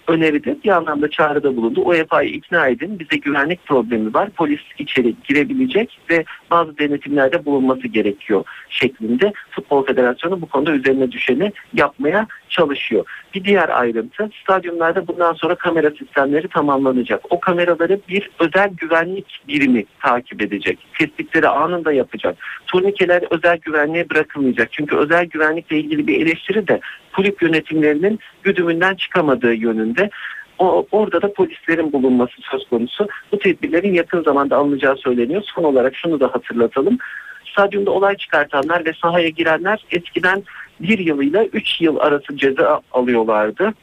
[0.09, 1.80] öneride bir anlamda çağrıda bulundu.
[1.84, 4.30] UEFA'yı ikna edin bize güvenlik problemi var.
[4.30, 9.32] Polis içeri girebilecek ve bazı denetimlerde bulunması gerekiyor şeklinde.
[9.50, 13.04] Futbol Federasyonu bu konuda üzerine düşeni yapmaya çalışıyor.
[13.34, 17.20] Bir diğer ayrıntı stadyumlarda bundan sonra kamera sistemleri tamamlanacak.
[17.30, 20.78] O kameraları bir özel güvenlik birimi takip edecek.
[20.98, 22.36] Tespitleri anında yapacak.
[22.66, 24.72] Turnikeler özel güvenliğe bırakılmayacak.
[24.72, 26.80] Çünkü özel güvenlikle ilgili bir eleştiri de
[27.18, 30.10] kulüp yönetimlerinin güdümünden çıkamadığı yönünde.
[30.58, 33.08] O, orada da polislerin bulunması söz konusu.
[33.32, 35.42] Bu tedbirlerin yakın zamanda alınacağı söyleniyor.
[35.54, 36.98] Son olarak şunu da hatırlatalım.
[37.52, 40.42] Stadyumda olay çıkartanlar ve sahaya girenler eskiden
[40.80, 43.74] bir yılıyla üç yıl arası ceza alıyorlardı.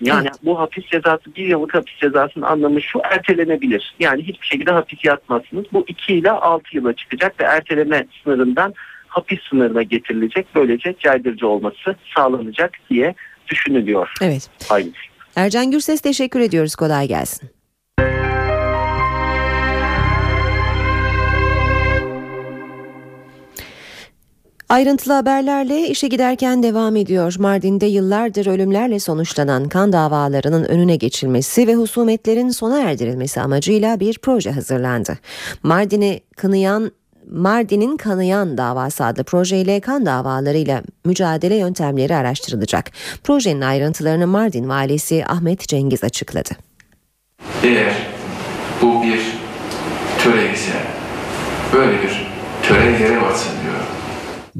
[0.00, 0.38] Yani evet.
[0.44, 3.94] bu hapis cezası bir yıllık hapis cezasının anlamı şu ertelenebilir.
[4.00, 5.64] Yani hiçbir şekilde hapis yatmazsınız.
[5.72, 8.74] Bu iki ile altı yıla çıkacak ve erteleme sınırından
[9.10, 10.46] hapis sınırına getirilecek.
[10.54, 13.14] Böylece caydırıcı olması sağlanacak diye
[13.48, 14.12] düşünülüyor.
[14.22, 14.50] Evet.
[14.68, 15.10] Hayır.
[15.36, 16.74] Ercan Gürses teşekkür ediyoruz.
[16.74, 17.50] Kolay gelsin.
[24.70, 27.34] Ayrıntılı haberlerle işe giderken devam ediyor.
[27.38, 34.50] Mardin'de yıllardır ölümlerle sonuçlanan kan davalarının önüne geçilmesi ve husumetlerin sona erdirilmesi amacıyla bir proje
[34.50, 35.18] hazırlandı.
[35.62, 36.92] Mardin'i kınayan
[37.30, 42.90] Mardin'in Kanayan Davası adlı projeyle kan davalarıyla mücadele yöntemleri araştırılacak.
[43.24, 46.50] Projenin ayrıntılarını Mardin Valisi Ahmet Cengiz açıkladı.
[47.62, 47.94] Eğer
[48.82, 49.20] bu bir
[50.18, 50.72] töre ise
[51.72, 52.26] böyle bir
[52.62, 53.80] töre yere batsın diyor.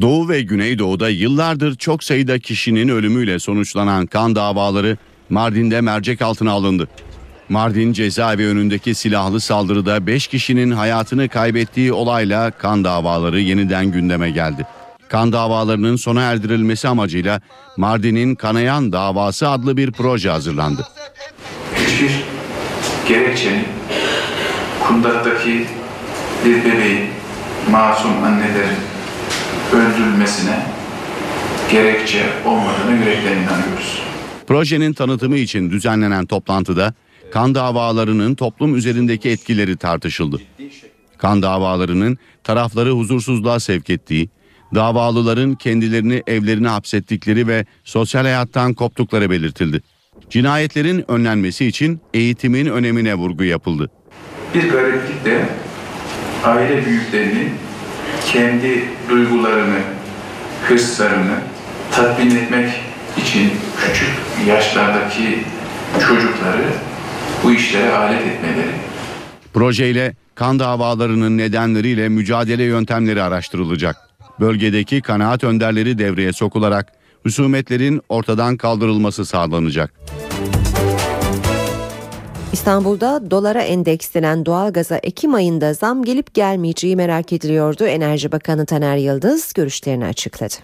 [0.01, 4.97] Doğu ve Güneydoğu'da yıllardır çok sayıda kişinin ölümüyle sonuçlanan kan davaları
[5.31, 6.89] Mardin'de mercek altına alındı.
[7.51, 14.67] Mardin cezaevi önündeki silahlı saldırıda 5 kişinin hayatını kaybettiği olayla kan davaları yeniden gündeme geldi.
[15.09, 17.41] Kan davalarının sona erdirilmesi amacıyla
[17.77, 20.87] Mardin'in Kanayan Davası adlı bir proje hazırlandı.
[21.75, 22.11] Hiçbir
[23.09, 23.65] gerekçenin
[24.89, 25.67] kundaktaki
[26.45, 27.07] bir bebeğin,
[27.71, 28.79] masum annelerin
[29.73, 30.67] öldürülmesine
[31.71, 34.03] gerekçe olmadığını yürekten inanıyoruz.
[34.47, 36.95] Projenin tanıtımı için düzenlenen toplantıda
[37.33, 40.41] kan davalarının toplum üzerindeki etkileri tartışıldı.
[41.19, 44.29] Kan davalarının tarafları huzursuzluğa sevk ettiği,
[44.75, 49.83] davalıların kendilerini evlerine hapsettikleri ve sosyal hayattan koptukları belirtildi.
[50.31, 53.91] Cinayetlerin önlenmesi için eğitimin önemine vurgu yapıldı.
[54.55, 55.47] Bir gariplik de
[56.45, 57.51] aile büyüklerinin
[58.27, 59.79] kendi duygularını,
[60.69, 61.35] hırslarını
[61.93, 62.71] tatmin etmek
[63.17, 63.51] için
[63.81, 64.11] küçük
[64.49, 65.45] yaşlardaki
[66.09, 66.90] çocukları
[67.45, 68.71] bu işlere alet etmeleri.
[69.55, 73.97] Projeyle kan davalarının nedenleriyle mücadele yöntemleri araştırılacak.
[74.41, 79.93] Bölgedeki kanaat önderleri devreye sokularak husumetlerin ortadan kaldırılması sağlanacak.
[82.53, 87.87] İstanbul'da dolara endekslenen doğalgaza Ekim ayında zam gelip gelmeyeceği merak ediliyordu.
[87.87, 90.55] Enerji Bakanı Taner Yıldız görüşlerini açıkladı.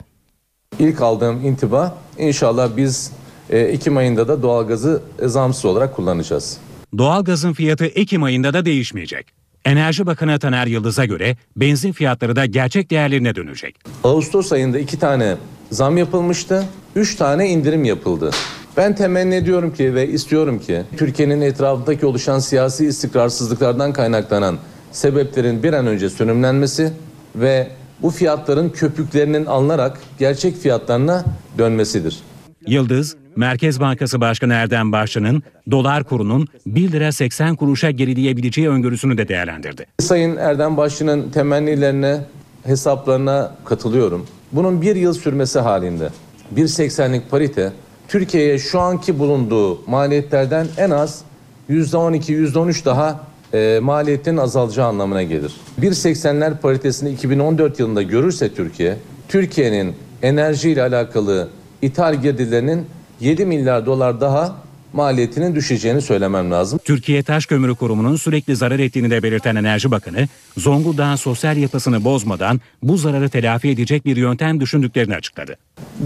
[0.79, 3.13] İlk aldığım intiba inşallah biz
[3.51, 6.59] e, Ekim ayında da doğalgazı zamsız olarak kullanacağız.
[6.99, 9.27] Doğalgazın fiyatı Ekim ayında da değişmeyecek.
[9.65, 13.77] Enerji Bakanı Taner Yıldız'a göre benzin fiyatları da gerçek değerlerine dönecek.
[14.05, 15.37] Ağustos ayında iki tane
[15.71, 16.65] zam yapılmıştı,
[16.97, 18.31] üç tane indirim yapıldı.
[18.77, 24.59] Ben temenni ediyorum ki ve istiyorum ki Türkiye'nin etrafındaki oluşan siyasi istikrarsızlıklardan kaynaklanan
[24.93, 26.93] sebeplerin bir an önce sönümlenmesi
[27.37, 27.69] ve
[28.03, 31.25] bu fiyatların köpüklerinin alınarak gerçek fiyatlarına
[31.59, 32.19] dönmesidir.
[32.67, 39.29] Yıldız, Merkez Bankası Başkanı Erdem Başçı'nın dolar kurunun 1 lira 80 kuruşa gerileyebileceği öngörüsünü de
[39.29, 39.87] değerlendirdi.
[40.01, 42.21] Sayın Erdem Başçı'nın temennilerine,
[42.65, 44.27] hesaplarına katılıyorum.
[44.53, 46.09] Bunun bir yıl sürmesi halinde
[46.57, 47.73] 1.80'lik parite
[48.09, 51.23] Türkiye'ye şu anki bulunduğu maliyetlerden en az
[51.71, 53.21] %12, %13 daha
[53.55, 55.53] e, maliyetin azalacağı anlamına gelir.
[55.81, 58.97] 1.80'ler paritesini 2014 yılında görürse Türkiye,
[59.29, 61.49] Türkiye'nin enerji ile alakalı
[61.83, 62.87] ithal girdilerinin
[63.21, 64.57] 7 milyar dolar daha
[64.93, 66.81] maliyetinin düşeceğini söylemem lazım.
[66.85, 72.61] Türkiye Taş Kömürü Kurumu'nun sürekli zarar ettiğini de belirten Enerji Bakanı, Zonguldak'ın sosyal yapısını bozmadan
[72.83, 75.57] bu zararı telafi edecek bir yöntem düşündüklerini açıkladı.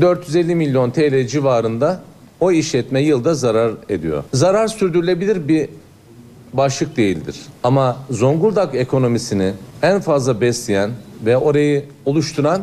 [0.00, 2.02] 450 milyon TL civarında
[2.40, 4.24] o işletme yılda zarar ediyor.
[4.34, 5.68] Zarar sürdürülebilir bir
[6.52, 7.36] başlık değildir.
[7.62, 9.52] Ama Zonguldak ekonomisini
[9.82, 10.90] en fazla besleyen
[11.24, 12.62] ve orayı oluşturan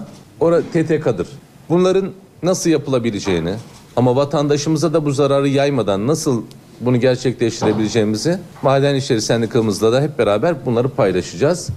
[0.74, 1.28] TTK'dır.
[1.70, 2.12] Bunların
[2.44, 3.54] nasıl yapılabileceğini
[3.96, 6.44] ama vatandaşımıza da bu zararı yaymadan nasıl
[6.82, 11.70] bunu gerçekleştirebileceğimizi Maden İşleri Sendikamızla da hep beraber bunları paylaşacağız.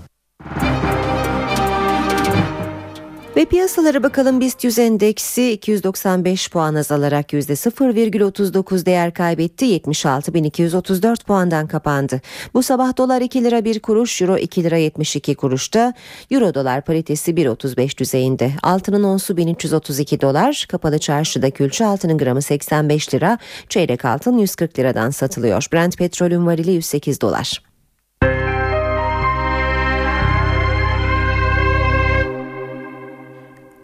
[3.37, 9.64] Ve piyasalara bakalım BIST 100 endeksi 295 puan azalarak %0,39 değer kaybetti.
[9.64, 12.20] 76.234 puandan kapandı.
[12.55, 15.95] Bu sabah dolar 2 lira 1 kuruş, euro 2 lira 72 kuruşta.
[16.31, 18.53] Euro dolar paritesi 1.35 düzeyinde.
[18.62, 20.66] Altının onsu 1332 dolar.
[20.68, 23.39] Kapalı çarşıda külçe altının gramı 85 lira.
[23.68, 25.66] Çeyrek altın 140 liradan satılıyor.
[25.72, 27.69] Brent petrolün varili 108 dolar.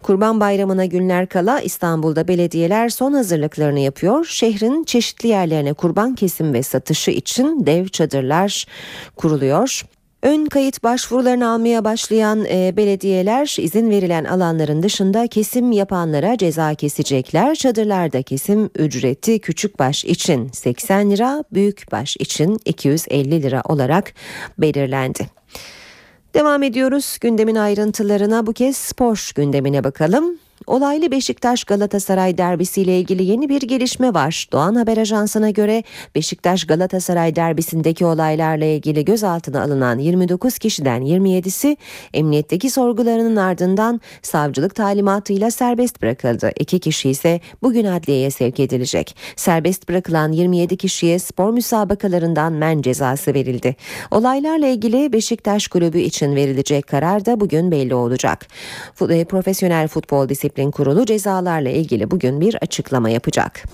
[0.07, 4.25] Kurban Bayramı'na günler kala İstanbul'da belediyeler son hazırlıklarını yapıyor.
[4.25, 8.67] Şehrin çeşitli yerlerine kurban kesim ve satışı için dev çadırlar
[9.17, 9.83] kuruluyor.
[10.23, 17.55] Ön kayıt başvurularını almaya başlayan e, belediyeler izin verilen alanların dışında kesim yapanlara ceza kesecekler.
[17.55, 24.15] Çadırlarda kesim ücreti küçük baş için 80 lira, büyük baş için 250 lira olarak
[24.59, 25.27] belirlendi.
[26.37, 30.39] Devam ediyoruz gündemin ayrıntılarına bu kez spor gündemine bakalım.
[30.67, 34.49] Olaylı Beşiktaş Galatasaray derbisiyle ilgili yeni bir gelişme var.
[34.53, 35.83] Doğan Haber Ajansı'na göre
[36.15, 41.77] Beşiktaş Galatasaray derbisindeki olaylarla ilgili gözaltına alınan 29 kişiden 27'si
[42.15, 46.51] emniyetteki sorgularının ardından savcılık talimatıyla serbest bırakıldı.
[46.61, 49.17] İki kişi ise bugün adliyeye sevk edilecek.
[49.37, 53.77] Serbest bırakılan 27 kişiye spor müsabakalarından men cezası verildi.
[54.11, 58.47] Olaylarla ilgili Beşiktaş kulübü için verilecek karar da bugün belli olacak.
[59.29, 63.65] Profesyonel Futbol Disiplin Kurulu cezalarla ilgili bugün bir açıklama yapacak.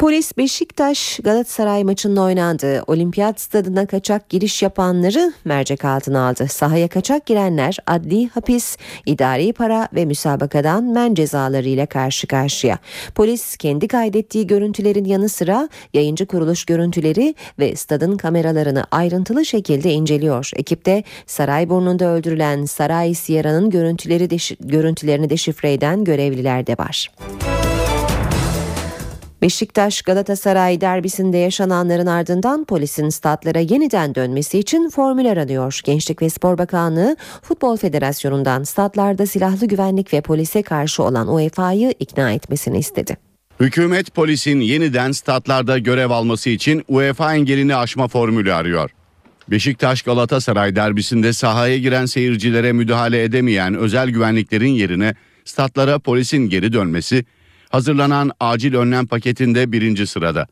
[0.00, 6.46] Polis Beşiktaş Galatasaray maçında oynandığı olimpiyat stadına kaçak giriş yapanları mercek altına aldı.
[6.48, 8.76] Sahaya kaçak girenler adli hapis,
[9.06, 12.78] idari para ve müsabakadan men cezaları ile karşı karşıya.
[13.14, 20.50] Polis kendi kaydettiği görüntülerin yanı sıra yayıncı kuruluş görüntüleri ve stadın kameralarını ayrıntılı şekilde inceliyor.
[20.56, 27.10] Ekipte Sarayburnu'nda öldürülen Saray Sierra'nın görüntüleri deş- görüntülerini deşifre eden görevliler de var.
[29.42, 35.80] Beşiktaş Galatasaray derbisinde yaşananların ardından polisin statlara yeniden dönmesi için formül aranıyor.
[35.84, 42.32] Gençlik ve Spor Bakanlığı Futbol Federasyonu'ndan statlarda silahlı güvenlik ve polise karşı olan UEFA'yı ikna
[42.32, 43.16] etmesini istedi.
[43.60, 48.90] Hükümet polisin yeniden statlarda görev alması için UEFA engelini aşma formülü arıyor.
[49.50, 55.14] Beşiktaş Galatasaray derbisinde sahaya giren seyircilere müdahale edemeyen özel güvenliklerin yerine
[55.44, 57.24] statlara polisin geri dönmesi
[57.70, 60.46] hazırlanan acil önlem paketinde birinci sırada.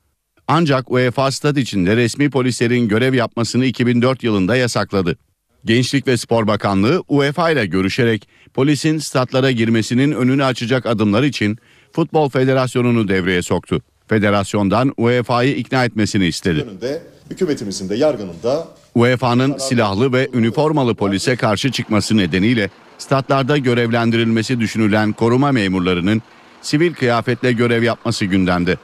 [0.48, 5.16] Ancak UEFA stat içinde resmi polislerin görev yapmasını 2004 yılında yasakladı.
[5.64, 11.58] Gençlik ve Spor Bakanlığı UEFA ile görüşerek polisin statlara girmesinin önünü açacak adımlar için
[11.92, 13.80] Futbol Federasyonu'nu devreye soktu.
[14.08, 16.60] Federasyondan UEFA'yı ikna etmesini istedi.
[16.62, 24.60] Önünde hükümetimizin de yargının da UEFA'nın silahlı ve üniformalı polise karşı çıkması nedeniyle statlarda görevlendirilmesi
[24.60, 26.22] düşünülen koruma memurlarının
[26.62, 28.76] sivil kıyafetle görev yapması gündemde.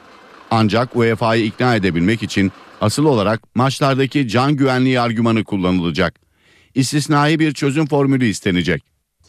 [0.51, 2.51] Ancak UEFA'yı ikna edebilmek için
[2.81, 6.19] asıl olarak maçlardaki can güvenliği argümanı kullanılacak.
[6.75, 8.83] İstisnai bir çözüm formülü istenecek.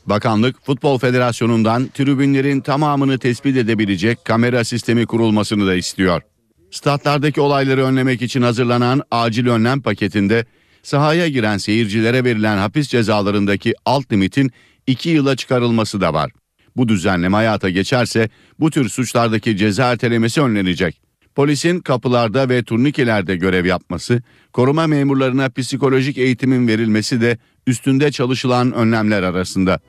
[0.06, 6.22] Bakanlık Futbol Federasyonu'ndan tribünlerin tamamını tespit edebilecek kamera sistemi kurulmasını da istiyor.
[6.70, 10.44] Statlardaki olayları önlemek için hazırlanan acil önlem paketinde
[10.82, 14.50] sahaya giren seyircilere verilen hapis cezalarındaki alt limitin
[14.86, 16.30] 2 yıla çıkarılması da var.
[16.76, 18.28] Bu düzenleme hayata geçerse
[18.60, 21.00] bu tür suçlardaki ceza ertelemesi önlenecek.
[21.34, 24.22] Polisin kapılarda ve turnikelerde görev yapması,
[24.52, 29.80] koruma memurlarına psikolojik eğitimin verilmesi de üstünde çalışılan önlemler arasında.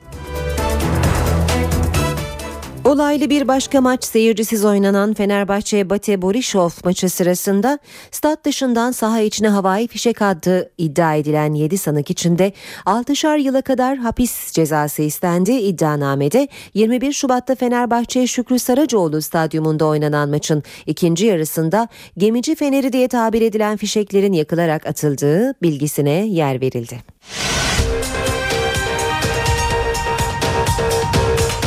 [2.88, 7.78] Olaylı bir başka maç seyircisiz oynanan Fenerbahçe Bate Borisov maçı sırasında
[8.10, 12.52] stat dışından saha içine havai fişek addı iddia edilen 7 sanık içinde
[12.86, 15.52] 6'şar yıla kadar hapis cezası istendi.
[15.52, 23.42] İddianamede 21 Şubat'ta Fenerbahçe Şükrü Saracoğlu stadyumunda oynanan maçın ikinci yarısında gemici feneri diye tabir
[23.42, 26.98] edilen fişeklerin yakılarak atıldığı bilgisine yer verildi.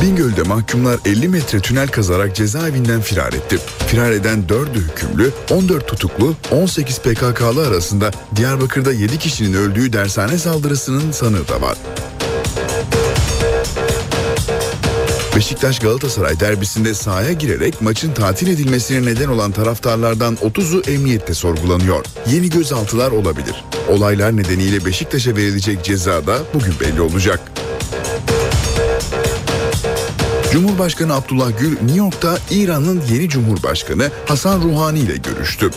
[0.02, 3.58] Bingöl'de mahkumlar 50 metre tünel kazarak cezaevinden firar etti.
[3.86, 11.12] Firar eden 4'ü hükümlü, 14 tutuklu, 18 PKK'lı arasında Diyarbakır'da 7 kişinin öldüğü dershane saldırısının
[11.12, 11.78] sanığı da var.
[15.36, 22.04] Beşiktaş Galatasaray derbisinde sahaya girerek maçın tatil edilmesine neden olan taraftarlardan 30'u emniyette sorgulanıyor.
[22.30, 23.64] Yeni gözaltılar olabilir.
[23.88, 27.40] Olaylar nedeniyle Beşiktaş'a verilecek ceza da bugün belli olacak.
[30.52, 35.70] Cumhurbaşkanı Abdullah Gül New York'ta İran'ın yeni Cumhurbaşkanı Hasan Ruhani ile görüştü.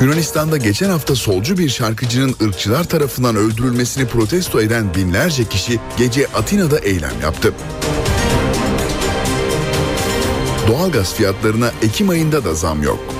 [0.00, 6.78] Yunanistan'da geçen hafta solcu bir şarkıcının ırkçılar tarafından öldürülmesini protesto eden binlerce kişi gece Atina'da
[6.78, 7.52] eylem yaptı.
[10.68, 13.15] Doğalgaz fiyatlarına Ekim ayında da zam yok.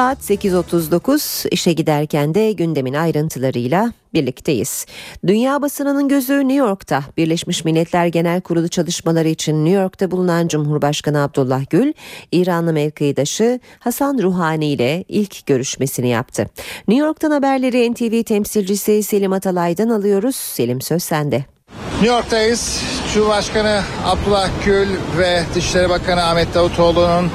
[0.00, 4.86] Saat 8.39 işe giderken de gündemin ayrıntılarıyla birlikteyiz.
[5.26, 7.02] Dünya basınının gözü New York'ta.
[7.16, 11.92] Birleşmiş Milletler Genel Kurulu çalışmaları için New York'ta bulunan Cumhurbaşkanı Abdullah Gül,
[12.32, 16.46] İranlı mevkidaşı Hasan Ruhani ile ilk görüşmesini yaptı.
[16.88, 20.36] New York'tan haberleri NTV temsilcisi Selim Atalay'dan alıyoruz.
[20.36, 21.44] Selim söz sende.
[21.92, 22.82] New York'tayız.
[23.14, 24.88] Cumhurbaşkanı Abdullah Gül
[25.18, 27.30] ve Dışişleri Bakanı Ahmet Davutoğlu'nun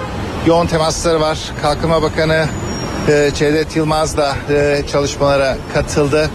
[0.46, 1.40] yoğun temasları var.
[1.62, 2.46] Kalkınma Bakanı
[3.08, 6.30] e, Cevdet Yılmaz da e, çalışmalara katıldı.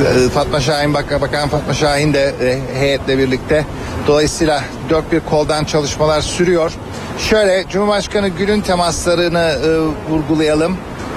[0.00, 3.64] E, Fatma Şahin Bakan, Fatma Şahin de e, heyetle birlikte.
[4.06, 6.72] Dolayısıyla dört bir koldan çalışmalar sürüyor.
[7.18, 9.78] Şöyle Cumhurbaşkanı Gül'ün temaslarını e,
[10.12, 10.76] vurgulayalım.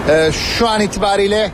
[0.09, 1.51] E, şu an itibariyle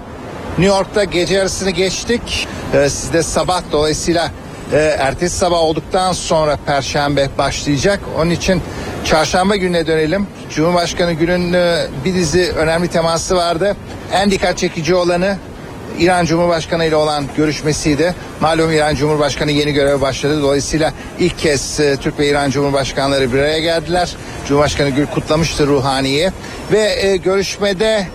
[0.58, 2.48] New York'ta gece yarısını geçtik.
[2.74, 4.32] E, sizde sabah dolayısıyla
[4.74, 8.00] e, ertesi sabah olduktan sonra Perşembe başlayacak.
[8.18, 8.62] Onun için
[9.06, 10.28] Çarşamba gününe dönelim.
[10.50, 13.76] Cumhurbaşkanı Gül'ün e, bir dizi önemli teması vardı.
[14.14, 15.38] En dikkat çekici olanı
[16.00, 18.16] İran Cumhurbaşkanı ile olan görüşmesiydi.
[18.42, 20.42] Malum İran Cumhurbaşkanı yeni göreve başladı.
[20.42, 24.16] Dolayısıyla ilk kez e, Türk ve İran Cumhurbaşkanları bir araya geldiler.
[24.48, 26.32] Cumhurbaşkanı Gül kutlamıştı Ruhani'yi.
[26.72, 28.08] Ve e, görüşmede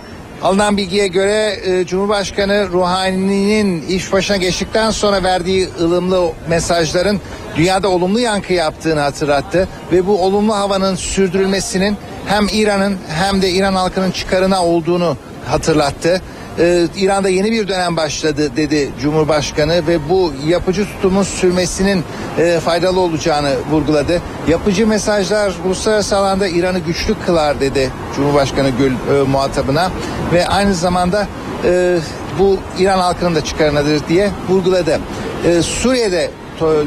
[0.43, 7.21] Alınan bilgiye göre e, Cumhurbaşkanı Ruhani'nin iş başına geçtikten sonra verdiği ılımlı mesajların
[7.55, 13.75] dünyada olumlu yankı yaptığını hatırlattı ve bu olumlu havanın sürdürülmesinin hem İran'ın hem de İran
[13.75, 15.17] halkının çıkarına olduğunu
[15.47, 16.21] hatırlattı.
[16.59, 22.03] Ee, İran'da yeni bir dönem başladı dedi Cumhurbaşkanı ve bu yapıcı tutumun sürmesinin
[22.37, 24.21] e, faydalı olacağını vurguladı.
[24.47, 29.91] Yapıcı mesajlar uluslararası alanda İran'ı güçlü kılar dedi Cumhurbaşkanı Gül e, muhatabına
[30.33, 31.27] ve aynı zamanda
[31.65, 31.97] e,
[32.39, 34.99] bu İran halkının da çıkarınadır diye vurguladı.
[35.45, 36.31] E, Suriye'de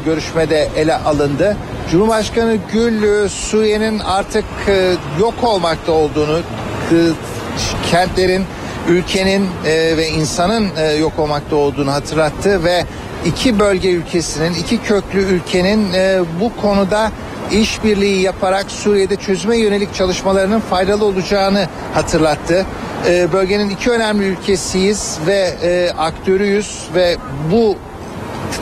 [0.05, 1.57] görüşmede ele alındı.
[1.91, 6.97] Cumhurbaşkanı Gül e, Suriye'nin artık e, yok olmakta olduğunu, e,
[7.91, 8.45] kentlerin
[8.89, 12.85] ülkenin e, ve insanın e, yok olmakta olduğunu hatırlattı ve
[13.25, 17.11] iki bölge ülkesinin, iki köklü ülkenin e, bu konuda
[17.51, 22.65] işbirliği yaparak Suriye'de çözüme yönelik çalışmalarının faydalı olacağını hatırlattı.
[23.07, 27.17] E, bölgenin iki önemli ülkesiyiz ve e, aktörüyüz ve
[27.51, 27.77] bu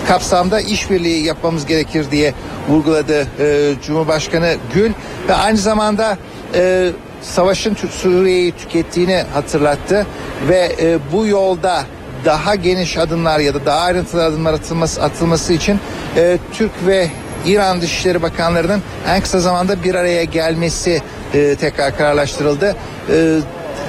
[0.08, 2.34] kapsamda işbirliği yapmamız gerekir diye
[2.70, 4.92] vurguladı e, Cumhurbaşkanı Gül
[5.28, 6.18] ve aynı zamanda
[6.56, 6.90] e,
[7.24, 10.06] savaşın Suriye'yi tükettiğini hatırlattı
[10.50, 11.84] ve e, bu yolda
[12.26, 15.80] daha geniş adımlar ya da daha ayrıntılı adımlar atılması, atılması için
[16.18, 17.10] e, Türk ve
[17.46, 21.02] İran Dışişleri Bakanlarının en kısa zamanda bir araya gelmesi
[21.34, 22.76] e, tekrar kararlaştırıldı.
[23.10, 23.38] E,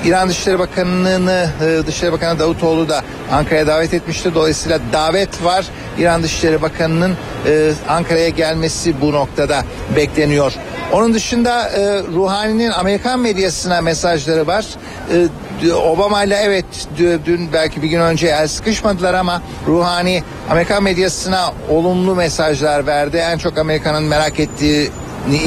[0.05, 3.03] İran Dışişleri Bakanı'nı e, Dışişleri Bakanı Davutoğlu da
[3.33, 4.35] Ankara'ya davet etmişti.
[4.35, 5.67] Dolayısıyla davet var.
[5.99, 7.17] İran Dışişleri Bakanı'nın
[7.47, 9.65] e, Ankara'ya gelmesi bu noktada
[9.97, 10.53] bekleniyor.
[10.95, 14.67] Onun dışında e, Ruhani'nin Amerikan medyasına mesajları var.
[15.85, 16.65] Obama ile evet
[17.27, 23.17] dün belki bir gün önce el sıkışmadılar ama Ruhani Amerikan medyasına olumlu mesajlar verdi.
[23.17, 24.91] En çok Amerika'nın merak ettiği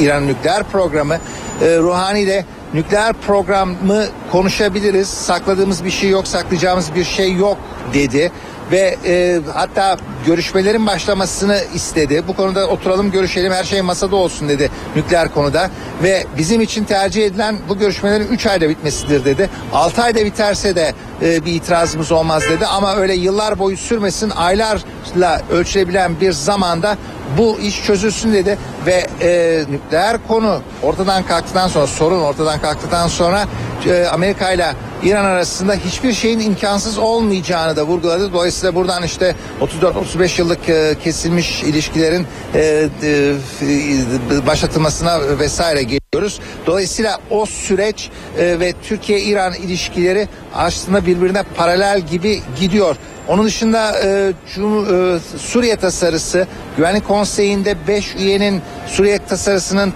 [0.00, 1.18] İran nükleer programı.
[1.60, 2.44] Ruhani de
[2.74, 5.08] nükleer programı konuşabiliriz.
[5.08, 7.58] Sakladığımız bir şey yok, saklayacağımız bir şey yok
[7.94, 8.32] dedi
[8.72, 9.96] ve e, hatta
[10.28, 12.24] görüşmelerin başlamasını istedi.
[12.28, 15.70] Bu konuda oturalım görüşelim her şey masada olsun dedi nükleer konuda
[16.02, 19.50] ve bizim için tercih edilen bu görüşmelerin 3 ayda bitmesidir dedi.
[19.72, 20.92] 6 ayda biterse de
[21.22, 26.96] e, bir itirazımız olmaz dedi ama öyle yıllar boyu sürmesin aylarla ölçülebilen bir zamanda
[27.38, 33.44] bu iş çözülsün dedi ve e, nükleer konu ortadan kalktıktan sonra sorun ortadan kalktıktan sonra
[33.86, 38.32] e, Amerika ile İran arasında hiçbir şeyin imkansız olmayacağını da vurguladı.
[38.32, 46.40] Dolayısıyla buradan işte 34-35 yıllık e, kesilmiş ilişkilerin e, e, başlatılmasına vesaire geliyoruz.
[46.66, 52.96] Dolayısıyla o süreç e, ve Türkiye-İran ilişkileri aslında birbirine paralel gibi gidiyor.
[53.28, 56.46] Onun dışında e, Cum e, Suriye tasarısı
[56.76, 59.92] Güvenlik Konseyi'nde 5 üyenin Suriye tasarısının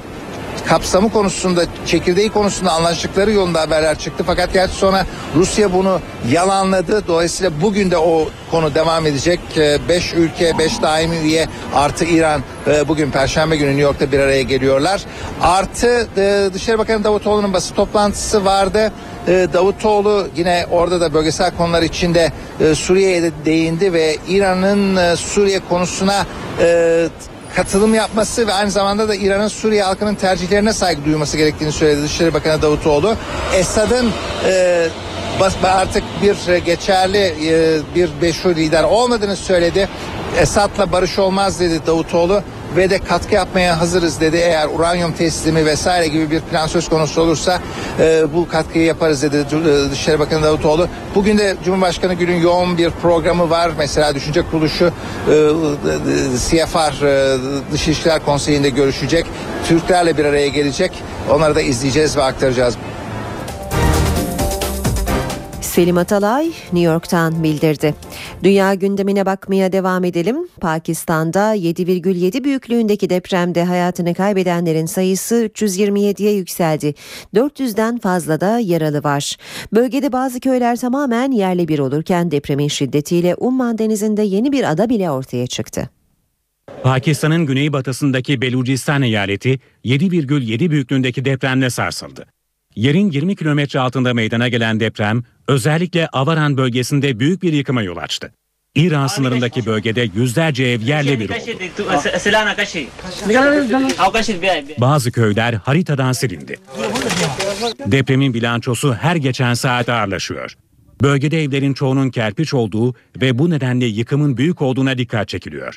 [0.69, 4.25] kapsamı konusunda, çekirdeği konusunda anlaştıkları yolunda haberler çıktı.
[4.27, 5.07] Fakat gerçi sonra
[5.37, 6.01] Rusya bunu
[6.31, 7.07] yalanladı.
[7.07, 9.41] Dolayısıyla bugün de o konu devam edecek.
[9.89, 14.43] 5 ülke, 5 daimi üye artı İran e, bugün Perşembe günü New York'ta bir araya
[14.43, 15.03] geliyorlar.
[15.43, 18.93] Artı e, Dışişleri Bakanı Davutoğlu'nun basın toplantısı vardı.
[19.29, 22.33] E, Davutoğlu yine orada da bölgesel konular içinde
[22.75, 26.27] Suriye'ye de değindi ve İran'ın Suriye konusuna
[27.55, 32.35] katılım yapması ve aynı zamanda da İran'ın Suriye halkının tercihlerine saygı duyması gerektiğini söyledi Dışişleri
[32.35, 33.17] Bakanı Davutoğlu.
[33.55, 34.11] Esad'ın
[34.47, 34.89] e,
[35.65, 39.89] artık bir geçerli e, bir meşru lider olmadığını söyledi.
[40.39, 42.43] Esad'la barış olmaz dedi Davutoğlu
[42.77, 44.37] ve de katkı yapmaya hazırız dedi.
[44.37, 47.61] Eğer uranyum teslimi vesaire gibi bir plan söz konusu olursa
[48.01, 50.89] e, bu katkıyı yaparız dedi e, Dışişleri Bakanı Davutoğlu.
[51.15, 53.71] Bugün de Cumhurbaşkanı Gül'ün yoğun bir programı var.
[53.79, 54.91] Mesela Düşünce Kuruluşu e,
[56.49, 57.39] CFR e,
[57.73, 59.27] Dış İlişkiler Konseyi'nde görüşecek.
[59.69, 60.93] Türklerle bir araya gelecek.
[61.31, 62.77] Onları da izleyeceğiz ve aktaracağız.
[65.73, 67.95] Selim Atalay New York'tan bildirdi.
[68.43, 70.37] Dünya gündemine bakmaya devam edelim.
[70.61, 76.95] Pakistan'da 7,7 büyüklüğündeki depremde hayatını kaybedenlerin sayısı 327'ye yükseldi.
[77.35, 79.37] 400'den fazla da yaralı var.
[79.73, 85.11] Bölgede bazı köyler tamamen yerle bir olurken depremin şiddetiyle Umman Denizi'nde yeni bir ada bile
[85.11, 85.91] ortaya çıktı.
[86.83, 92.27] Pakistan'ın güneybatısındaki Belucistan eyaleti 7,7 büyüklüğündeki depremle sarsıldı.
[92.77, 98.33] Yerin 20 kilometre altında meydana gelen deprem özellikle Avaran bölgesinde büyük bir yıkıma yol açtı.
[98.75, 101.35] İran sınırındaki bölgede yüzlerce ev yerle bir oldu.
[104.79, 106.57] Bazı köyler haritadan silindi.
[107.87, 110.55] Depremin bilançosu her geçen saat ağırlaşıyor.
[111.03, 115.77] Bölgede evlerin çoğunun kerpiç olduğu ve bu nedenle yıkımın büyük olduğuna dikkat çekiliyor.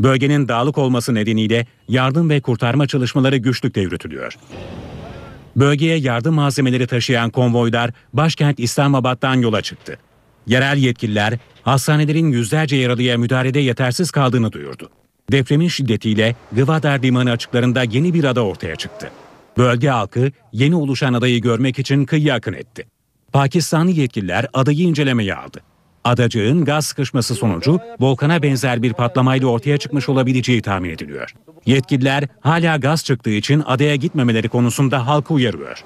[0.00, 4.36] Bölgenin dağlık olması nedeniyle yardım ve kurtarma çalışmaları güçlükte yürütülüyor.
[5.58, 9.98] Bölgeye yardım malzemeleri taşıyan konvoylar başkent İslamabad'dan yola çıktı.
[10.46, 14.90] Yerel yetkililer hastanelerin yüzlerce yaralıya müdahalede yetersiz kaldığını duyurdu.
[15.32, 19.10] Depremin şiddetiyle Gwadar limanı açıklarında yeni bir ada ortaya çıktı.
[19.56, 22.86] Bölge halkı yeni oluşan adayı görmek için kıyıya akın etti.
[23.32, 25.60] Pakistanlı yetkililer adayı incelemeye aldı.
[26.04, 31.34] Adacığın gaz sıkışması sonucu volkana benzer bir patlamayla ortaya çıkmış olabileceği tahmin ediliyor.
[31.66, 35.84] Yetkililer hala gaz çıktığı için adaya gitmemeleri konusunda halkı uyarıyor.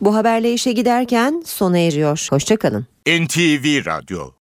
[0.00, 2.26] Bu haberle işe giderken sona eriyor.
[2.30, 2.86] Hoşçakalın.
[3.06, 4.30] NTV Radyo